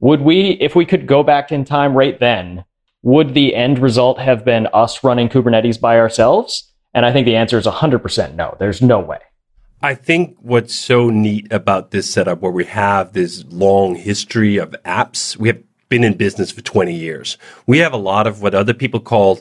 Would 0.00 0.22
we, 0.22 0.52
if 0.52 0.74
we 0.74 0.86
could 0.86 1.06
go 1.06 1.22
back 1.22 1.52
in 1.52 1.66
time 1.66 1.94
right 1.94 2.18
then, 2.18 2.64
would 3.02 3.34
the 3.34 3.54
end 3.54 3.78
result 3.78 4.18
have 4.18 4.44
been 4.44 4.68
us 4.72 5.04
running 5.04 5.28
Kubernetes 5.28 5.80
by 5.80 5.98
ourselves? 5.98 6.72
And 6.94 7.06
I 7.06 7.12
think 7.12 7.26
the 7.26 7.36
answer 7.36 7.58
is 7.58 7.66
100% 7.66 8.34
no. 8.34 8.56
There's 8.58 8.82
no 8.82 8.98
way. 8.98 9.18
I 9.80 9.94
think 9.94 10.36
what's 10.40 10.74
so 10.74 11.08
neat 11.08 11.52
about 11.52 11.92
this 11.92 12.10
setup 12.10 12.40
where 12.40 12.50
we 12.50 12.64
have 12.64 13.12
this 13.12 13.44
long 13.48 13.94
history 13.94 14.56
of 14.56 14.74
apps, 14.84 15.36
we 15.36 15.48
have 15.48 15.62
been 15.88 16.02
in 16.02 16.16
business 16.16 16.50
for 16.50 16.62
20 16.62 16.92
years. 16.92 17.38
We 17.66 17.78
have 17.78 17.92
a 17.92 17.98
lot 17.98 18.26
of 18.26 18.42
what 18.42 18.54
other 18.54 18.74
people 18.74 18.98
call 18.98 19.40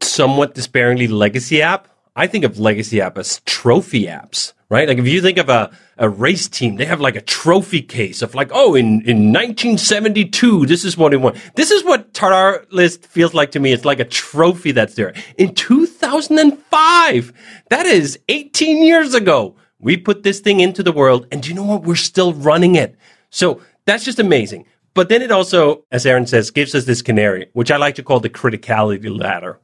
somewhat 0.00 0.54
despairingly 0.54 1.06
legacy 1.06 1.62
app. 1.62 1.88
I 2.16 2.26
think 2.26 2.44
of 2.44 2.58
legacy 2.58 3.00
app 3.00 3.18
as 3.18 3.40
trophy 3.46 4.06
apps, 4.06 4.52
right? 4.68 4.88
Like 4.88 4.98
if 4.98 5.06
you 5.06 5.22
think 5.22 5.38
of 5.38 5.48
a, 5.48 5.70
a 5.98 6.08
race 6.08 6.48
team, 6.48 6.76
they 6.76 6.84
have 6.84 7.00
like 7.00 7.16
a 7.16 7.20
trophy 7.20 7.82
case 7.82 8.22
of 8.22 8.34
like, 8.34 8.50
oh, 8.52 8.74
in, 8.74 9.02
in 9.02 9.32
1972, 9.32 10.66
this 10.66 10.84
is 10.84 10.96
what 10.96 11.14
it 11.14 11.18
won. 11.18 11.36
This 11.54 11.70
is 11.70 11.84
what 11.84 12.12
Ta-da 12.14 12.64
List 12.70 13.06
feels 13.06 13.34
like 13.34 13.52
to 13.52 13.60
me. 13.60 13.72
It's 13.72 13.84
like 13.84 14.00
a 14.00 14.04
trophy 14.04 14.72
that's 14.72 14.94
there. 14.94 15.14
In 15.38 15.54
2005, 15.54 17.32
that 17.70 17.86
is 17.86 18.18
18 18.28 18.82
years 18.82 19.14
ago, 19.14 19.56
we 19.78 19.96
put 19.96 20.22
this 20.22 20.40
thing 20.40 20.60
into 20.60 20.82
the 20.82 20.92
world 20.92 21.26
and 21.30 21.42
do 21.42 21.48
you 21.48 21.54
know 21.54 21.64
what? 21.64 21.82
We're 21.82 21.96
still 21.96 22.32
running 22.32 22.74
it. 22.74 22.96
So 23.30 23.60
that's 23.84 24.04
just 24.04 24.18
amazing. 24.18 24.66
But 24.94 25.10
then 25.10 25.20
it 25.20 25.30
also, 25.30 25.84
as 25.92 26.06
Eron 26.06 26.26
says, 26.26 26.50
gives 26.50 26.74
us 26.74 26.86
this 26.86 27.02
canary, 27.02 27.50
which 27.52 27.70
I 27.70 27.76
like 27.76 27.96
to 27.96 28.02
call 28.02 28.18
the 28.18 28.30
criticality 28.30 29.16
ladder. 29.16 29.60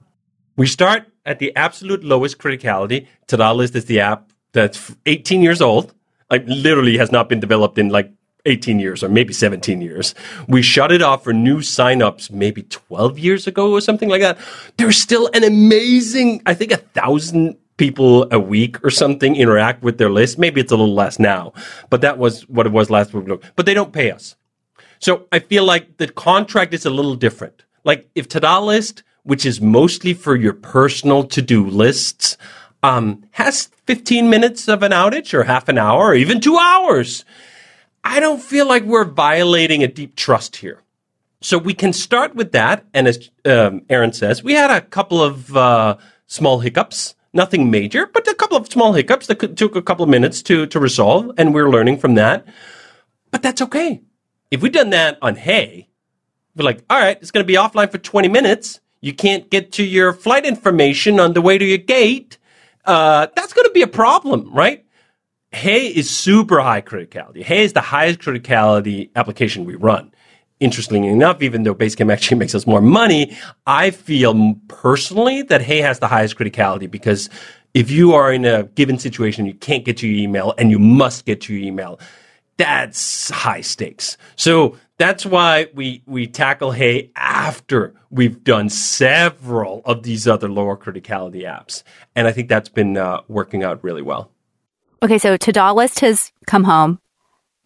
We 0.56 0.66
start 0.66 1.06
at 1.24 1.38
the 1.38 1.56
absolute 1.56 2.04
lowest 2.04 2.36
criticality. 2.36 3.06
Ta-da 3.26 3.52
List 3.52 3.74
is 3.74 3.86
the 3.86 4.00
app 4.00 4.31
that's 4.52 4.94
18 5.06 5.42
years 5.42 5.60
old, 5.60 5.94
like 6.30 6.44
literally 6.46 6.98
has 6.98 7.12
not 7.12 7.28
been 7.28 7.40
developed 7.40 7.78
in 7.78 7.88
like 7.88 8.12
18 8.44 8.78
years 8.78 9.02
or 9.02 9.08
maybe 9.08 9.32
17 9.32 9.80
years. 9.80 10.14
We 10.48 10.62
shut 10.62 10.90
it 10.92 11.02
off 11.02 11.24
for 11.24 11.32
new 11.32 11.58
signups 11.58 12.30
maybe 12.30 12.62
12 12.62 13.18
years 13.18 13.46
ago 13.46 13.72
or 13.72 13.80
something 13.80 14.08
like 14.08 14.20
that. 14.20 14.38
There's 14.76 15.00
still 15.00 15.30
an 15.32 15.44
amazing, 15.44 16.42
I 16.46 16.54
think 16.54 16.72
a 16.72 16.76
thousand 16.76 17.56
people 17.76 18.28
a 18.32 18.38
week 18.38 18.84
or 18.84 18.90
something 18.90 19.36
interact 19.36 19.82
with 19.82 19.98
their 19.98 20.10
list. 20.10 20.38
Maybe 20.38 20.60
it's 20.60 20.72
a 20.72 20.76
little 20.76 20.94
less 20.94 21.18
now, 21.18 21.52
but 21.90 22.00
that 22.00 22.18
was 22.18 22.48
what 22.48 22.66
it 22.66 22.72
was 22.72 22.90
last 22.90 23.14
week. 23.14 23.28
But 23.56 23.66
they 23.66 23.74
don't 23.74 23.92
pay 23.92 24.10
us. 24.10 24.36
So 24.98 25.26
I 25.32 25.40
feel 25.40 25.64
like 25.64 25.96
the 25.96 26.08
contract 26.08 26.74
is 26.74 26.86
a 26.86 26.90
little 26.90 27.14
different. 27.16 27.64
Like 27.84 28.08
if 28.14 28.28
Ta-da 28.28 28.60
List, 28.60 29.02
which 29.24 29.46
is 29.46 29.60
mostly 29.60 30.14
for 30.14 30.36
your 30.36 30.52
personal 30.52 31.24
to-do 31.24 31.66
lists, 31.66 32.36
um, 32.82 33.24
has 33.32 33.66
15 33.86 34.28
minutes 34.28 34.68
of 34.68 34.82
an 34.82 34.92
outage 34.92 35.34
or 35.34 35.44
half 35.44 35.68
an 35.68 35.78
hour 35.78 36.06
or 36.08 36.14
even 36.14 36.40
two 36.40 36.58
hours, 36.58 37.24
I 38.04 38.20
don't 38.20 38.42
feel 38.42 38.66
like 38.66 38.84
we're 38.84 39.04
violating 39.04 39.82
a 39.82 39.88
deep 39.88 40.16
trust 40.16 40.56
here. 40.56 40.82
So 41.40 41.58
we 41.58 41.74
can 41.74 41.92
start 41.92 42.34
with 42.34 42.52
that. 42.52 42.84
And 42.94 43.08
as 43.08 43.30
um, 43.44 43.82
Eron 43.90 44.14
says, 44.14 44.42
we 44.42 44.54
had 44.54 44.70
a 44.70 44.80
couple 44.80 45.22
of 45.22 45.56
uh, 45.56 45.96
small 46.26 46.60
hiccups, 46.60 47.14
nothing 47.32 47.70
major, 47.70 48.06
but 48.06 48.26
a 48.28 48.34
couple 48.34 48.56
of 48.56 48.70
small 48.70 48.92
hiccups 48.92 49.26
that 49.26 49.56
took 49.56 49.76
a 49.76 49.82
couple 49.82 50.04
of 50.04 50.08
minutes 50.08 50.42
to, 50.42 50.66
to 50.66 50.78
resolve. 50.78 51.32
And 51.36 51.52
we're 51.52 51.70
learning 51.70 51.98
from 51.98 52.14
that. 52.14 52.46
But 53.30 53.42
that's 53.42 53.62
okay 53.62 54.02
if 54.52 54.60
we'd 54.60 54.74
done 54.74 54.90
that 54.90 55.16
on 55.22 55.36
Hay, 55.36 55.88
we're 56.54 56.64
like, 56.64 56.84
all 56.90 57.00
right, 57.00 57.16
it's 57.18 57.30
going 57.30 57.42
to 57.42 57.46
be 57.46 57.56
offline 57.56 57.90
for 57.90 57.96
20 57.96 58.28
minutes. 58.28 58.80
You 59.00 59.14
can't 59.14 59.48
get 59.48 59.72
to 59.72 59.82
your 59.82 60.12
flight 60.12 60.44
information 60.44 61.18
on 61.18 61.32
the 61.32 61.40
way 61.40 61.56
to 61.56 61.64
your 61.64 61.78
gate. 61.78 62.36
Uh, 62.84 63.28
that's 63.36 63.52
going 63.52 63.66
to 63.66 63.72
be 63.72 63.82
a 63.82 63.86
problem, 63.86 64.52
right? 64.52 64.84
Hey 65.50 65.86
is 65.86 66.08
super 66.08 66.60
high 66.60 66.80
criticality. 66.80 67.42
Hey 67.42 67.62
is 67.62 67.74
the 67.74 67.80
highest 67.80 68.20
criticality 68.20 69.10
application 69.14 69.64
we 69.64 69.74
run. 69.74 70.12
Interestingly 70.60 71.08
enough, 71.08 71.42
even 71.42 71.64
though 71.64 71.74
Basecamp 71.74 72.12
actually 72.12 72.38
makes 72.42 72.54
us 72.54 72.66
more 72.66 72.80
money, 72.80 73.36
I 73.66 73.90
feel 73.90 74.54
personally 74.68 75.42
that 75.42 75.60
Hey 75.60 75.78
has 75.78 75.98
the 75.98 76.08
highest 76.08 76.36
criticality 76.36 76.90
because 76.90 77.28
if 77.74 77.90
you 77.90 78.14
are 78.14 78.32
in 78.32 78.44
a 78.44 78.64
given 78.64 78.98
situation, 78.98 79.46
you 79.46 79.54
can't 79.54 79.84
get 79.84 79.98
to 79.98 80.08
your 80.08 80.22
email 80.22 80.54
and 80.58 80.70
you 80.70 80.78
must 80.78 81.26
get 81.26 81.42
to 81.42 81.54
your 81.54 81.66
email 81.66 82.00
that's 82.56 83.30
high 83.30 83.60
stakes. 83.60 84.16
So 84.36 84.76
that's 84.98 85.26
why 85.26 85.68
we 85.74 86.02
we 86.06 86.26
tackle 86.26 86.72
Hey 86.72 87.10
after 87.16 87.94
we've 88.10 88.44
done 88.44 88.68
several 88.68 89.82
of 89.84 90.02
these 90.02 90.28
other 90.28 90.48
lower 90.48 90.76
criticality 90.76 91.42
apps, 91.42 91.82
and 92.14 92.26
I 92.26 92.32
think 92.32 92.48
that's 92.48 92.68
been 92.68 92.96
uh, 92.96 93.22
working 93.28 93.64
out 93.64 93.82
really 93.82 94.02
well. 94.02 94.30
Okay, 95.02 95.18
so 95.18 95.36
Ta-da 95.36 95.72
List 95.72 96.00
has 96.00 96.30
come 96.46 96.64
home. 96.64 97.00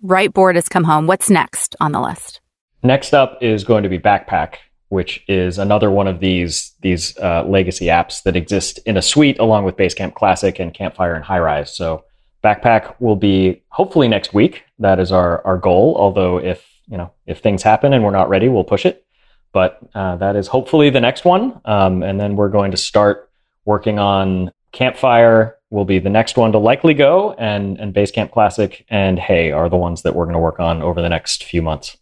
Writeboard 0.02 0.54
has 0.54 0.68
come 0.68 0.85
home. 0.85 1.06
What's 1.06 1.28
next 1.28 1.76
on 1.80 1.92
the 1.92 2.00
list? 2.00 2.40
Next 2.83 3.12
up 3.12 3.42
is 3.42 3.64
going 3.64 3.83
to 3.83 3.88
be 3.88 3.99
Backpack, 3.99 4.56
which 4.88 5.25
is 5.28 5.59
another 5.59 5.90
one 5.90 6.06
of 6.06 6.21
these 6.21 6.75
these 6.80 7.16
uh, 7.18 7.45
legacy 7.45 7.87
apps 7.87 8.23
that 8.23 8.37
exist 8.37 8.78
in 8.87 8.97
a 8.97 9.02
suite 9.02 9.38
along 9.38 9.64
with 9.64 9.76
Basecamp 9.76 10.14
Classic 10.14 10.59
and 10.59 10.73
Campfire 10.73 11.14
and 11.14 11.25
Highrise. 11.25 11.68
So 11.68 12.04
Backpack 12.45 12.95
will 13.00 13.16
be 13.16 13.62
hopefully 13.71 14.06
next 14.09 14.33
week. 14.33 14.64
That 14.78 15.00
is 15.00 15.11
our, 15.11 15.45
our 15.45 15.59
goal. 15.59 15.97
Although 15.99 16.38
if, 16.38 16.64
you 16.88 16.96
know, 16.96 17.12
if 17.26 17.40
things 17.40 17.62
happen 17.62 17.92
and 17.92 18.04
we're 18.04 18.10
not 18.10 18.28
ready, 18.28 18.48
we'll 18.48 18.64
push 18.64 18.86
it. 18.86 19.04
But 19.52 19.78
uh, 19.94 20.16
that 20.16 20.36
is 20.36 20.48
hopefully 20.48 20.90
the 20.90 21.00
next 21.00 21.24
one. 21.24 21.60
Um, 21.64 22.02
and 22.02 22.20
then 22.20 22.36
we're 22.36 22.48
going 22.48 22.72
to 22.72 22.76
start 22.76 23.30
working 23.64 23.98
on 23.98 24.52
Campfire 24.72 25.56
will 25.70 25.84
be 25.84 25.98
the 25.98 26.10
next 26.10 26.36
one 26.36 26.52
to 26.52 26.58
likely 26.58 26.94
go 26.94 27.32
and, 27.32 27.78
and 27.78 27.94
Basecamp 27.94 28.30
Classic 28.30 28.84
and 28.88 29.18
Hey 29.18 29.50
are 29.50 29.68
the 29.68 29.76
ones 29.76 30.02
that 30.02 30.14
we're 30.14 30.24
going 30.24 30.34
to 30.34 30.40
work 30.40 30.60
on 30.60 30.82
over 30.82 31.02
the 31.02 31.08
next 31.08 31.44
few 31.44 31.62
months. 31.62 31.96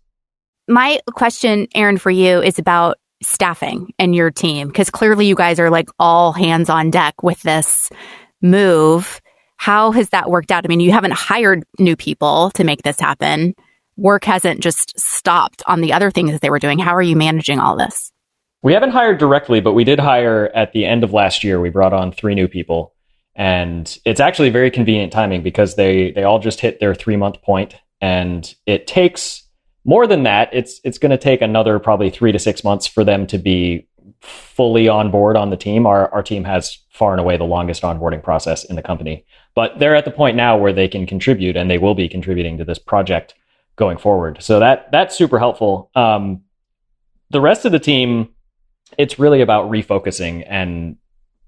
My 0.68 1.00
question, 1.12 1.66
Eron, 1.74 2.00
for 2.00 2.10
you 2.10 2.42
is 2.42 2.58
about 2.58 2.98
staffing 3.22 3.92
and 3.98 4.14
your 4.14 4.30
team 4.30 4.68
because 4.68 4.90
clearly 4.90 5.26
you 5.26 5.34
guys 5.34 5.58
are 5.58 5.70
like 5.70 5.88
all 5.98 6.32
hands 6.32 6.68
on 6.68 6.90
deck 6.90 7.22
with 7.22 7.40
this 7.42 7.90
move. 8.42 9.20
How 9.56 9.92
has 9.92 10.10
that 10.10 10.30
worked 10.30 10.50
out? 10.50 10.64
I 10.64 10.68
mean, 10.68 10.80
you 10.80 10.90
haven't 10.90 11.14
hired 11.14 11.64
new 11.78 11.96
people 11.96 12.50
to 12.50 12.64
make 12.64 12.82
this 12.82 13.00
happen. 13.00 13.54
Work 13.96 14.24
hasn't 14.24 14.60
just 14.60 14.98
stopped 14.98 15.62
on 15.66 15.80
the 15.80 15.92
other 15.92 16.10
things 16.10 16.32
that 16.32 16.40
they 16.40 16.50
were 16.50 16.58
doing. 16.58 16.78
How 16.78 16.94
are 16.94 17.02
you 17.02 17.16
managing 17.16 17.58
all 17.58 17.76
this? 17.76 18.12
We 18.62 18.72
haven't 18.72 18.90
hired 18.90 19.18
directly, 19.18 19.60
but 19.60 19.74
we 19.74 19.84
did 19.84 20.00
hire 20.00 20.50
at 20.54 20.72
the 20.72 20.84
end 20.84 21.04
of 21.04 21.12
last 21.12 21.44
year. 21.44 21.60
We 21.60 21.70
brought 21.70 21.92
on 21.92 22.12
three 22.12 22.34
new 22.34 22.48
people. 22.48 22.94
And 23.36 23.98
it's 24.04 24.20
actually 24.20 24.50
very 24.50 24.70
convenient 24.70 25.12
timing 25.12 25.42
because 25.42 25.74
they, 25.74 26.12
they 26.12 26.22
all 26.24 26.38
just 26.38 26.60
hit 26.60 26.80
their 26.80 26.94
three 26.94 27.16
month 27.16 27.42
point. 27.42 27.70
point 27.72 27.82
and 28.00 28.54
it 28.66 28.86
takes 28.86 29.42
more 29.84 30.06
than 30.06 30.24
that. 30.24 30.50
It's, 30.52 30.80
it's 30.84 30.98
going 30.98 31.10
to 31.10 31.18
take 31.18 31.40
another 31.40 31.78
probably 31.78 32.10
three 32.10 32.32
to 32.32 32.38
six 32.38 32.64
months 32.64 32.86
for 32.86 33.04
them 33.04 33.26
to 33.28 33.38
be 33.38 33.88
fully 34.20 34.88
on 34.88 35.10
board 35.10 35.36
on 35.36 35.50
the 35.50 35.56
team. 35.56 35.86
Our, 35.86 36.12
our 36.12 36.22
team 36.22 36.44
has 36.44 36.78
far 36.90 37.12
and 37.12 37.20
away 37.20 37.36
the 37.36 37.44
longest 37.44 37.82
onboarding 37.82 38.22
process 38.22 38.64
in 38.64 38.76
the 38.76 38.82
company. 38.82 39.24
But 39.54 39.78
they're 39.78 39.96
at 39.96 40.04
the 40.04 40.10
point 40.10 40.36
now 40.36 40.56
where 40.56 40.72
they 40.72 40.88
can 40.88 41.06
contribute 41.06 41.56
and 41.56 41.70
they 41.70 41.78
will 41.78 41.94
be 41.94 42.08
contributing 42.08 42.58
to 42.58 42.64
this 42.64 42.78
project 42.78 43.34
going 43.76 43.99
forward. 43.99 44.43
So 44.43 44.61
that 44.61 44.90
that's 44.93 45.16
super 45.16 45.38
helpful. 45.38 45.90
Um, 45.95 46.43
the 47.31 47.40
rest 47.40 47.64
of 47.64 47.73
the 47.73 47.78
team, 47.78 48.28
it's 48.99 49.19
really 49.19 49.40
about 49.40 49.71
refocusing 49.71 50.45
and 50.49 50.97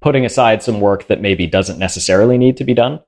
putting 0.01 0.25
aside 0.25 0.63
some 0.63 0.81
work 0.81 1.07
that 1.07 1.21
maybe 1.21 1.47
doesn't 1.47 1.79
necessarily 1.79 2.39
need 2.39 2.57
to 2.57 2.65
be 2.65 2.75
done. 2.75 3.01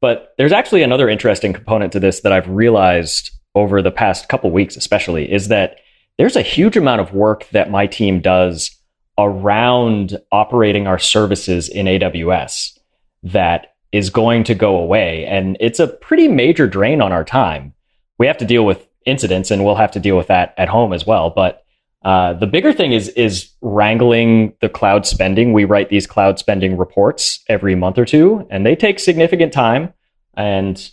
But 0.00 0.34
there's 0.36 0.52
actually 0.52 0.82
another 0.82 1.08
interesting 1.08 1.52
component 1.52 1.92
to 1.92 2.00
this 2.00 2.20
that 2.20 2.32
I've 2.32 2.48
realized 2.48 3.30
over 3.54 3.82
the 3.82 3.90
past 3.90 4.28
couple 4.28 4.50
weeks, 4.50 4.76
especially, 4.76 5.30
is 5.30 5.48
that 5.48 5.76
there's 6.18 6.36
a 6.36 6.42
huge 6.42 6.76
amount 6.76 7.00
of 7.00 7.12
work 7.12 7.48
that 7.50 7.70
my 7.70 7.86
team 7.86 8.20
does 8.20 8.76
around 9.18 10.18
operating 10.32 10.86
our 10.86 10.98
services 10.98 11.68
in 11.68 11.86
AWS 11.86 12.78
that 13.22 13.74
is 13.92 14.10
going 14.10 14.44
to 14.44 14.54
go 14.54 14.76
away. 14.76 15.26
And 15.26 15.56
it's 15.60 15.78
a 15.78 15.86
pretty 15.86 16.28
major 16.28 16.66
drain 16.66 17.00
on 17.00 17.12
our 17.12 17.24
time. 17.24 17.74
We 18.22 18.28
have 18.28 18.38
to 18.38 18.44
deal 18.44 18.64
with 18.64 18.86
incidents 19.04 19.50
and 19.50 19.64
we'll 19.64 19.74
have 19.74 19.90
to 19.90 19.98
deal 19.98 20.16
with 20.16 20.28
that 20.28 20.54
at 20.56 20.68
home 20.68 20.92
as 20.92 21.04
well. 21.04 21.30
But 21.30 21.64
uh, 22.04 22.34
the 22.34 22.46
bigger 22.46 22.72
thing 22.72 22.92
is 22.92 23.08
is 23.08 23.50
wrangling 23.62 24.54
the 24.60 24.68
cloud 24.68 25.06
spending. 25.06 25.52
We 25.52 25.64
write 25.64 25.88
these 25.88 26.06
cloud 26.06 26.38
spending 26.38 26.76
reports 26.76 27.42
every 27.48 27.74
month 27.74 27.98
or 27.98 28.04
two, 28.04 28.46
and 28.48 28.64
they 28.64 28.76
take 28.76 29.00
significant 29.00 29.52
time. 29.52 29.92
And 30.34 30.88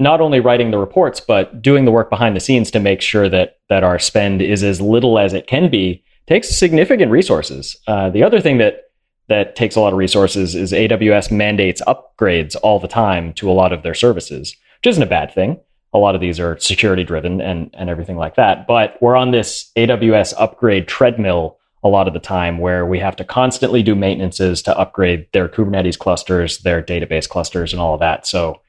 not 0.00 0.20
only 0.20 0.40
writing 0.40 0.72
the 0.72 0.78
reports, 0.78 1.20
but 1.20 1.62
doing 1.62 1.84
the 1.84 1.92
work 1.92 2.10
behind 2.10 2.34
the 2.34 2.40
scenes 2.40 2.72
to 2.72 2.80
make 2.80 3.00
sure 3.00 3.28
that 3.28 3.58
that 3.68 3.84
our 3.84 4.00
spend 4.00 4.42
is 4.42 4.64
as 4.64 4.80
little 4.80 5.20
as 5.20 5.34
it 5.34 5.46
can 5.46 5.70
be 5.70 6.02
takes 6.26 6.48
significant 6.48 7.12
resources. 7.12 7.76
Uh, 7.86 8.10
the 8.10 8.24
other 8.24 8.40
thing 8.40 8.58
that 8.58 8.86
that 9.28 9.54
takes 9.54 9.76
a 9.76 9.80
lot 9.80 9.92
of 9.92 9.98
resources 9.98 10.56
is 10.56 10.72
AWS 10.72 11.30
mandates 11.30 11.80
upgrades 11.86 12.56
all 12.60 12.80
the 12.80 12.88
time 12.88 13.32
to 13.34 13.48
a 13.48 13.54
lot 13.54 13.72
of 13.72 13.84
their 13.84 13.94
services, 13.94 14.56
which 14.80 14.90
isn't 14.90 15.04
a 15.04 15.06
bad 15.06 15.32
thing. 15.32 15.60
A 15.96 15.98
lot 15.98 16.14
of 16.14 16.20
these 16.20 16.38
are 16.38 16.58
security 16.58 17.04
driven 17.04 17.40
and, 17.40 17.70
and 17.72 17.88
everything 17.88 18.16
like 18.16 18.36
that. 18.36 18.66
But 18.66 18.98
we're 19.00 19.16
on 19.16 19.30
this 19.30 19.70
AWS 19.76 20.34
upgrade 20.36 20.86
treadmill 20.86 21.58
a 21.82 21.88
lot 21.88 22.06
of 22.08 22.14
the 22.14 22.20
time 22.20 22.58
where 22.58 22.84
we 22.84 22.98
have 22.98 23.16
to 23.16 23.24
constantly 23.24 23.82
do 23.82 23.94
maintenances 23.94 24.60
to 24.62 24.76
upgrade 24.76 25.26
their 25.32 25.48
Kubernetes 25.48 25.98
clusters, 25.98 26.58
their 26.58 26.82
database 26.82 27.28
clusters, 27.28 27.72
and 27.72 27.80
all 27.80 27.94
of 27.94 28.00
that. 28.00 28.26
So 28.26 28.60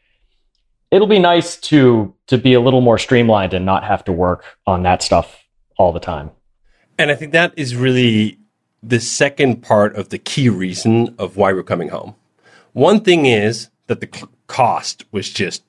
it'll 0.91 1.07
be 1.07 1.19
nice 1.19 1.57
to 1.57 2.13
to 2.27 2.37
be 2.37 2.53
a 2.53 2.61
little 2.61 2.81
more 2.81 2.97
streamlined 2.97 3.53
and 3.53 3.65
not 3.65 3.83
have 3.83 4.03
to 4.05 4.11
work 4.11 4.45
on 4.65 4.83
that 4.83 5.01
stuff 5.03 5.43
all 5.77 5.91
the 5.91 5.99
time. 5.99 6.31
And 6.97 7.11
I 7.11 7.15
think 7.15 7.33
that 7.33 7.53
is 7.57 7.75
really 7.75 8.39
the 8.81 8.99
second 8.99 9.63
part 9.63 9.95
of 9.95 10.09
the 10.09 10.17
key 10.17 10.49
reason 10.49 11.15
of 11.17 11.35
why 11.35 11.51
we're 11.51 11.63
coming 11.63 11.89
home. 11.89 12.15
One 12.73 13.01
thing 13.01 13.25
is 13.25 13.69
that 13.87 13.99
the 13.99 14.27
cost 14.47 15.05
was 15.11 15.29
just 15.29 15.63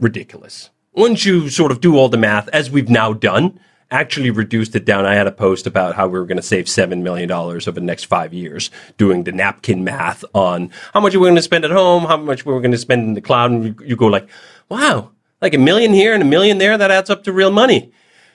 ridiculous. 0.00 0.70
Once 0.92 1.24
you 1.24 1.48
sort 1.48 1.70
of 1.70 1.80
do 1.80 1.96
all 1.96 2.08
the 2.08 2.16
math, 2.16 2.48
as 2.48 2.70
we've 2.70 2.88
now 2.88 3.12
done, 3.12 3.60
actually 3.90 4.30
reduced 4.30 4.74
it 4.76 4.84
down. 4.84 5.04
I 5.04 5.14
had 5.14 5.26
a 5.26 5.32
post 5.32 5.66
about 5.66 5.96
how 5.96 6.06
we 6.06 6.18
were 6.18 6.26
going 6.26 6.36
to 6.36 6.42
save 6.42 6.66
$7 6.66 7.02
million 7.02 7.30
over 7.30 7.70
the 7.70 7.80
next 7.80 8.04
five 8.04 8.32
years 8.32 8.70
doing 8.96 9.24
the 9.24 9.32
napkin 9.32 9.84
math 9.84 10.24
on 10.34 10.70
how 10.92 11.00
much 11.00 11.14
we 11.14 11.18
are 11.18 11.30
going 11.30 11.36
to 11.36 11.42
spend 11.42 11.64
at 11.64 11.70
home, 11.70 12.04
how 12.04 12.16
much 12.16 12.46
we 12.46 12.54
are 12.54 12.60
going 12.60 12.70
to 12.72 12.78
spend 12.78 13.02
in 13.02 13.14
the 13.14 13.20
cloud. 13.20 13.50
And 13.50 13.64
you, 13.64 13.76
you 13.84 13.96
go 13.96 14.06
like, 14.06 14.28
wow, 14.68 15.10
like 15.40 15.54
a 15.54 15.58
million 15.58 15.92
here 15.92 16.14
and 16.14 16.22
a 16.22 16.26
million 16.26 16.58
there, 16.58 16.78
that 16.78 16.90
adds 16.90 17.10
up 17.10 17.24
to 17.24 17.32
real 17.32 17.50
money. 17.50 17.92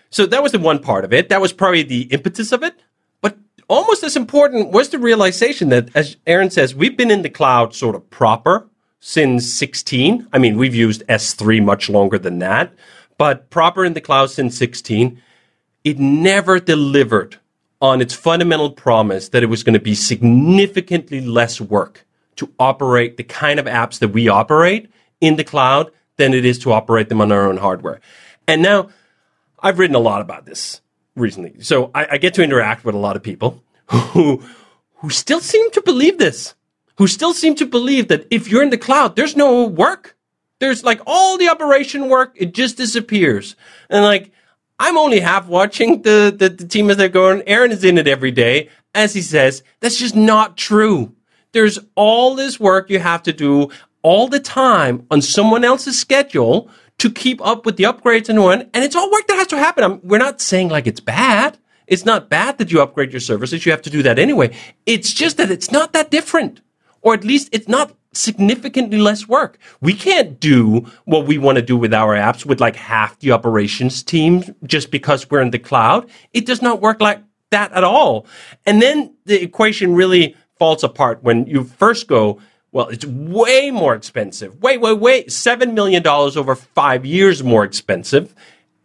So 0.10 0.26
that 0.26 0.44
was 0.44 0.52
the 0.52 0.60
one 0.60 0.80
part 0.80 1.06
of 1.06 1.14
it. 1.14 1.30
That 1.30 1.42
was 1.42 1.54
probably 1.54 1.84
the 1.84 2.04
impetus 2.04 2.52
of 2.52 2.64
it. 2.64 2.80
But 3.22 3.38
almost 3.70 4.04
as 4.04 4.16
important 4.16 4.72
was 4.72 4.90
the 4.90 5.00
realization 5.00 5.70
that, 5.70 5.90
as 5.96 6.18
Eron 6.28 6.52
says, 6.52 6.76
we've 6.76 6.98
been 6.98 7.12
in 7.12 7.22
the 7.22 7.30
cloud 7.30 7.74
sort 7.74 7.96
of 7.96 8.10
proper 8.10 8.70
since 9.08 9.54
16. 9.54 10.28
I 10.34 10.40
mean, 10.40 10.58
we've 10.58 10.74
used 10.74 11.04
S3 11.08 11.64
much 11.64 11.92
longer 11.92 12.18
than 12.18 12.40
that, 12.40 12.74
but 13.20 13.52
proper 13.52 13.86
in 13.86 13.94
the 13.94 14.02
cloud 14.02 14.32
since 14.32 14.58
16 14.58 15.22
it 15.84 16.00
never 16.00 16.60
delivered 16.60 17.38
on 17.80 18.02
its 18.02 18.16
fundamental 18.16 18.72
promise 18.72 19.30
that 19.30 19.44
it 19.44 19.46
was 19.46 19.62
going 19.62 19.76
to 19.76 19.80
be 19.80 19.94
significantly 19.94 21.22
less 21.22 21.62
work 21.62 22.04
to 22.38 22.52
operate 22.58 23.18
the 23.18 23.24
kind 23.24 23.60
of 23.60 23.68
apps 23.68 24.00
that 24.00 24.08
we 24.08 24.28
operate 24.28 24.90
in 25.22 25.36
the 25.36 25.44
cloud 25.44 25.92
than 26.18 26.34
it 26.34 26.44
is 26.44 26.58
to 26.58 26.72
operate 26.72 27.08
them 27.08 27.22
on 27.22 27.32
our 27.32 27.48
own 27.48 27.58
hardware. 27.58 28.02
And 28.48 28.64
now 28.64 28.90
I've 29.60 29.78
written 29.78 29.96
a 29.96 30.00
lot 30.00 30.22
about 30.22 30.48
this 30.48 30.82
recently. 31.16 31.62
So 31.62 31.92
I, 31.94 32.08
I 32.14 32.18
get 32.18 32.34
to 32.34 32.44
interact 32.44 32.84
with 32.84 32.96
a 32.96 32.98
lot 32.98 33.16
of 33.16 33.22
people 33.22 33.64
who, 33.92 34.42
who 34.96 35.12
still 35.12 35.42
seem 35.42 35.70
to 35.72 35.82
believe 35.84 36.18
this, 36.18 36.56
who 36.98 37.08
still 37.08 37.34
seem 37.34 37.56
to 37.56 37.66
believe 37.66 38.08
that 38.08 38.26
if 38.30 38.50
you're 38.50 38.64
in 38.64 38.70
the 38.70 38.78
cloud, 38.78 39.16
there's 39.16 39.36
no 39.36 39.66
work. 39.66 40.16
There's 40.60 40.84
like 40.84 41.02
all 41.06 41.38
the 41.38 41.50
operation 41.50 42.10
work, 42.10 42.34
it 42.36 42.54
just 42.54 42.78
disappears. 42.78 43.56
And 43.90 44.04
like, 44.04 44.32
I'm 44.80 44.98
only 44.98 45.20
half 45.20 45.48
watching 45.48 46.02
the, 46.02 46.34
the, 46.38 46.50
the 46.50 46.68
team 46.68 46.90
as 46.90 46.98
they're 46.98 47.10
going. 47.10 47.42
Eron 47.42 47.72
is 47.72 47.84
in 47.84 47.98
it 47.98 48.08
every 48.08 48.32
day. 48.32 48.70
As 48.94 49.14
he 49.14 49.22
says, 49.22 49.64
that's 49.82 49.98
just 49.98 50.16
not 50.16 50.58
true. 50.58 51.14
There's 51.52 51.80
all 51.96 52.36
this 52.36 52.60
work 52.60 52.90
you 52.90 53.00
have 53.00 53.24
to 53.24 53.34
do 53.34 53.70
all 54.02 54.28
the 54.28 54.40
time 54.40 55.06
on 55.10 55.22
someone 55.22 55.64
else's 55.64 56.00
schedule 56.00 56.70
to 56.98 57.10
keep 57.10 57.46
up 57.46 57.66
with 57.66 57.78
the 57.78 57.84
upgrades 57.84 58.30
and 58.30 58.42
one. 58.42 58.70
And 58.74 58.84
it's 58.84 58.96
all 58.96 59.12
work 59.12 59.28
that 59.28 59.36
has 59.36 59.48
to 59.48 59.58
happen. 59.58 59.84
I'm, 59.84 60.00
we're 60.04 60.18
not 60.18 60.42
saying 60.42 60.70
like 60.70 60.88
it's 60.88 61.00
bad. 61.00 61.58
It's 61.88 62.06
not 62.06 62.30
bad 62.30 62.58
that 62.58 62.72
you 62.72 62.82
upgrade 62.82 63.12
your 63.12 63.20
services. 63.20 63.66
You 63.66 63.72
have 63.72 63.82
to 63.84 63.90
do 63.90 64.04
that 64.04 64.20
anyway. 64.20 64.56
It's 64.86 65.14
just 65.14 65.38
that 65.38 65.52
it's 65.52 65.72
not 65.72 65.94
that 65.94 66.12
different. 66.12 66.62
Or 67.06 67.14
at 67.14 67.24
least 67.24 67.50
it's 67.52 67.68
not 67.68 67.96
significantly 68.14 68.98
less 68.98 69.28
work. 69.28 69.60
We 69.80 69.94
can't 69.94 70.40
do 70.40 70.88
what 71.06 71.28
we 71.28 71.38
want 71.38 71.58
to 71.58 71.62
do 71.62 71.78
with 71.78 71.94
our 71.94 72.16
apps 72.16 72.46
with 72.46 72.60
like 72.60 72.76
half 72.76 73.20
the 73.20 73.32
operations 73.32 74.02
team 74.02 74.44
just 74.66 74.90
because 74.90 75.30
we're 75.30 75.42
in 75.42 75.52
the 75.52 75.60
cloud. 75.60 76.10
It 76.34 76.48
does 76.48 76.64
not 76.64 76.82
work 76.82 77.00
like 77.02 77.22
that 77.52 77.72
at 77.74 77.84
all. 77.84 78.26
And 78.66 78.82
then 78.82 79.14
the 79.26 79.40
equation 79.40 79.94
really 79.94 80.36
falls 80.58 80.84
apart 80.84 81.22
when 81.22 81.46
you 81.46 81.64
first 81.64 82.08
go, 82.08 82.42
well, 82.72 82.88
it's 82.88 83.06
way 83.06 83.70
more 83.70 83.94
expensive. 83.94 84.62
Wait, 84.62 84.82
wait, 84.82 85.00
wait. 85.00 85.28
$7 85.28 85.74
million 85.74 86.06
over 86.08 86.56
five 86.56 87.06
years 87.06 87.44
more 87.44 87.64
expensive. 87.64 88.34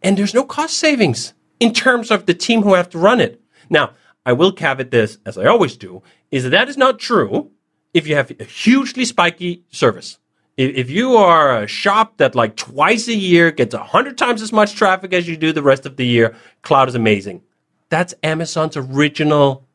And 0.03 0.15
there's 0.15 0.33
no 0.33 0.43
cost 0.43 0.77
savings 0.77 1.33
in 1.59 1.73
terms 1.73 2.11
of 2.11 2.27
the 2.27 2.33
team 2.33 2.61
who 2.61 2.75
have 2.75 2.89
to 2.91 2.99
run 2.99 3.19
it. 3.19 3.41
Now, 3.69 3.91
I 4.25 4.33
will 4.33 4.51
caveat 4.51 4.91
this, 4.91 5.17
as 5.25 5.37
I 5.37 5.45
always 5.45 5.75
do, 5.75 6.03
is 6.29 6.43
that 6.43 6.51
that 6.51 6.69
is 6.69 6.77
not 6.77 6.99
true 6.99 7.50
if 7.93 8.07
you 8.07 8.15
have 8.15 8.31
a 8.39 8.43
hugely 8.43 9.05
spiky 9.05 9.63
service, 9.69 10.17
if 10.57 10.89
you 10.89 11.15
are 11.15 11.63
a 11.63 11.67
shop 11.67 12.17
that 12.17 12.35
like 12.35 12.55
twice 12.55 13.07
a 13.07 13.15
year 13.15 13.51
gets 13.51 13.73
a 13.73 13.83
hundred 13.83 14.17
times 14.17 14.41
as 14.41 14.51
much 14.51 14.75
traffic 14.75 15.13
as 15.13 15.27
you 15.27 15.37
do 15.37 15.51
the 15.51 15.63
rest 15.63 15.85
of 15.85 15.95
the 15.97 16.05
year, 16.05 16.35
cloud 16.61 16.89
is 16.89 16.95
amazing. 16.95 17.41
That's 17.89 18.13
Amazon's 18.23 18.77
original 18.77 19.65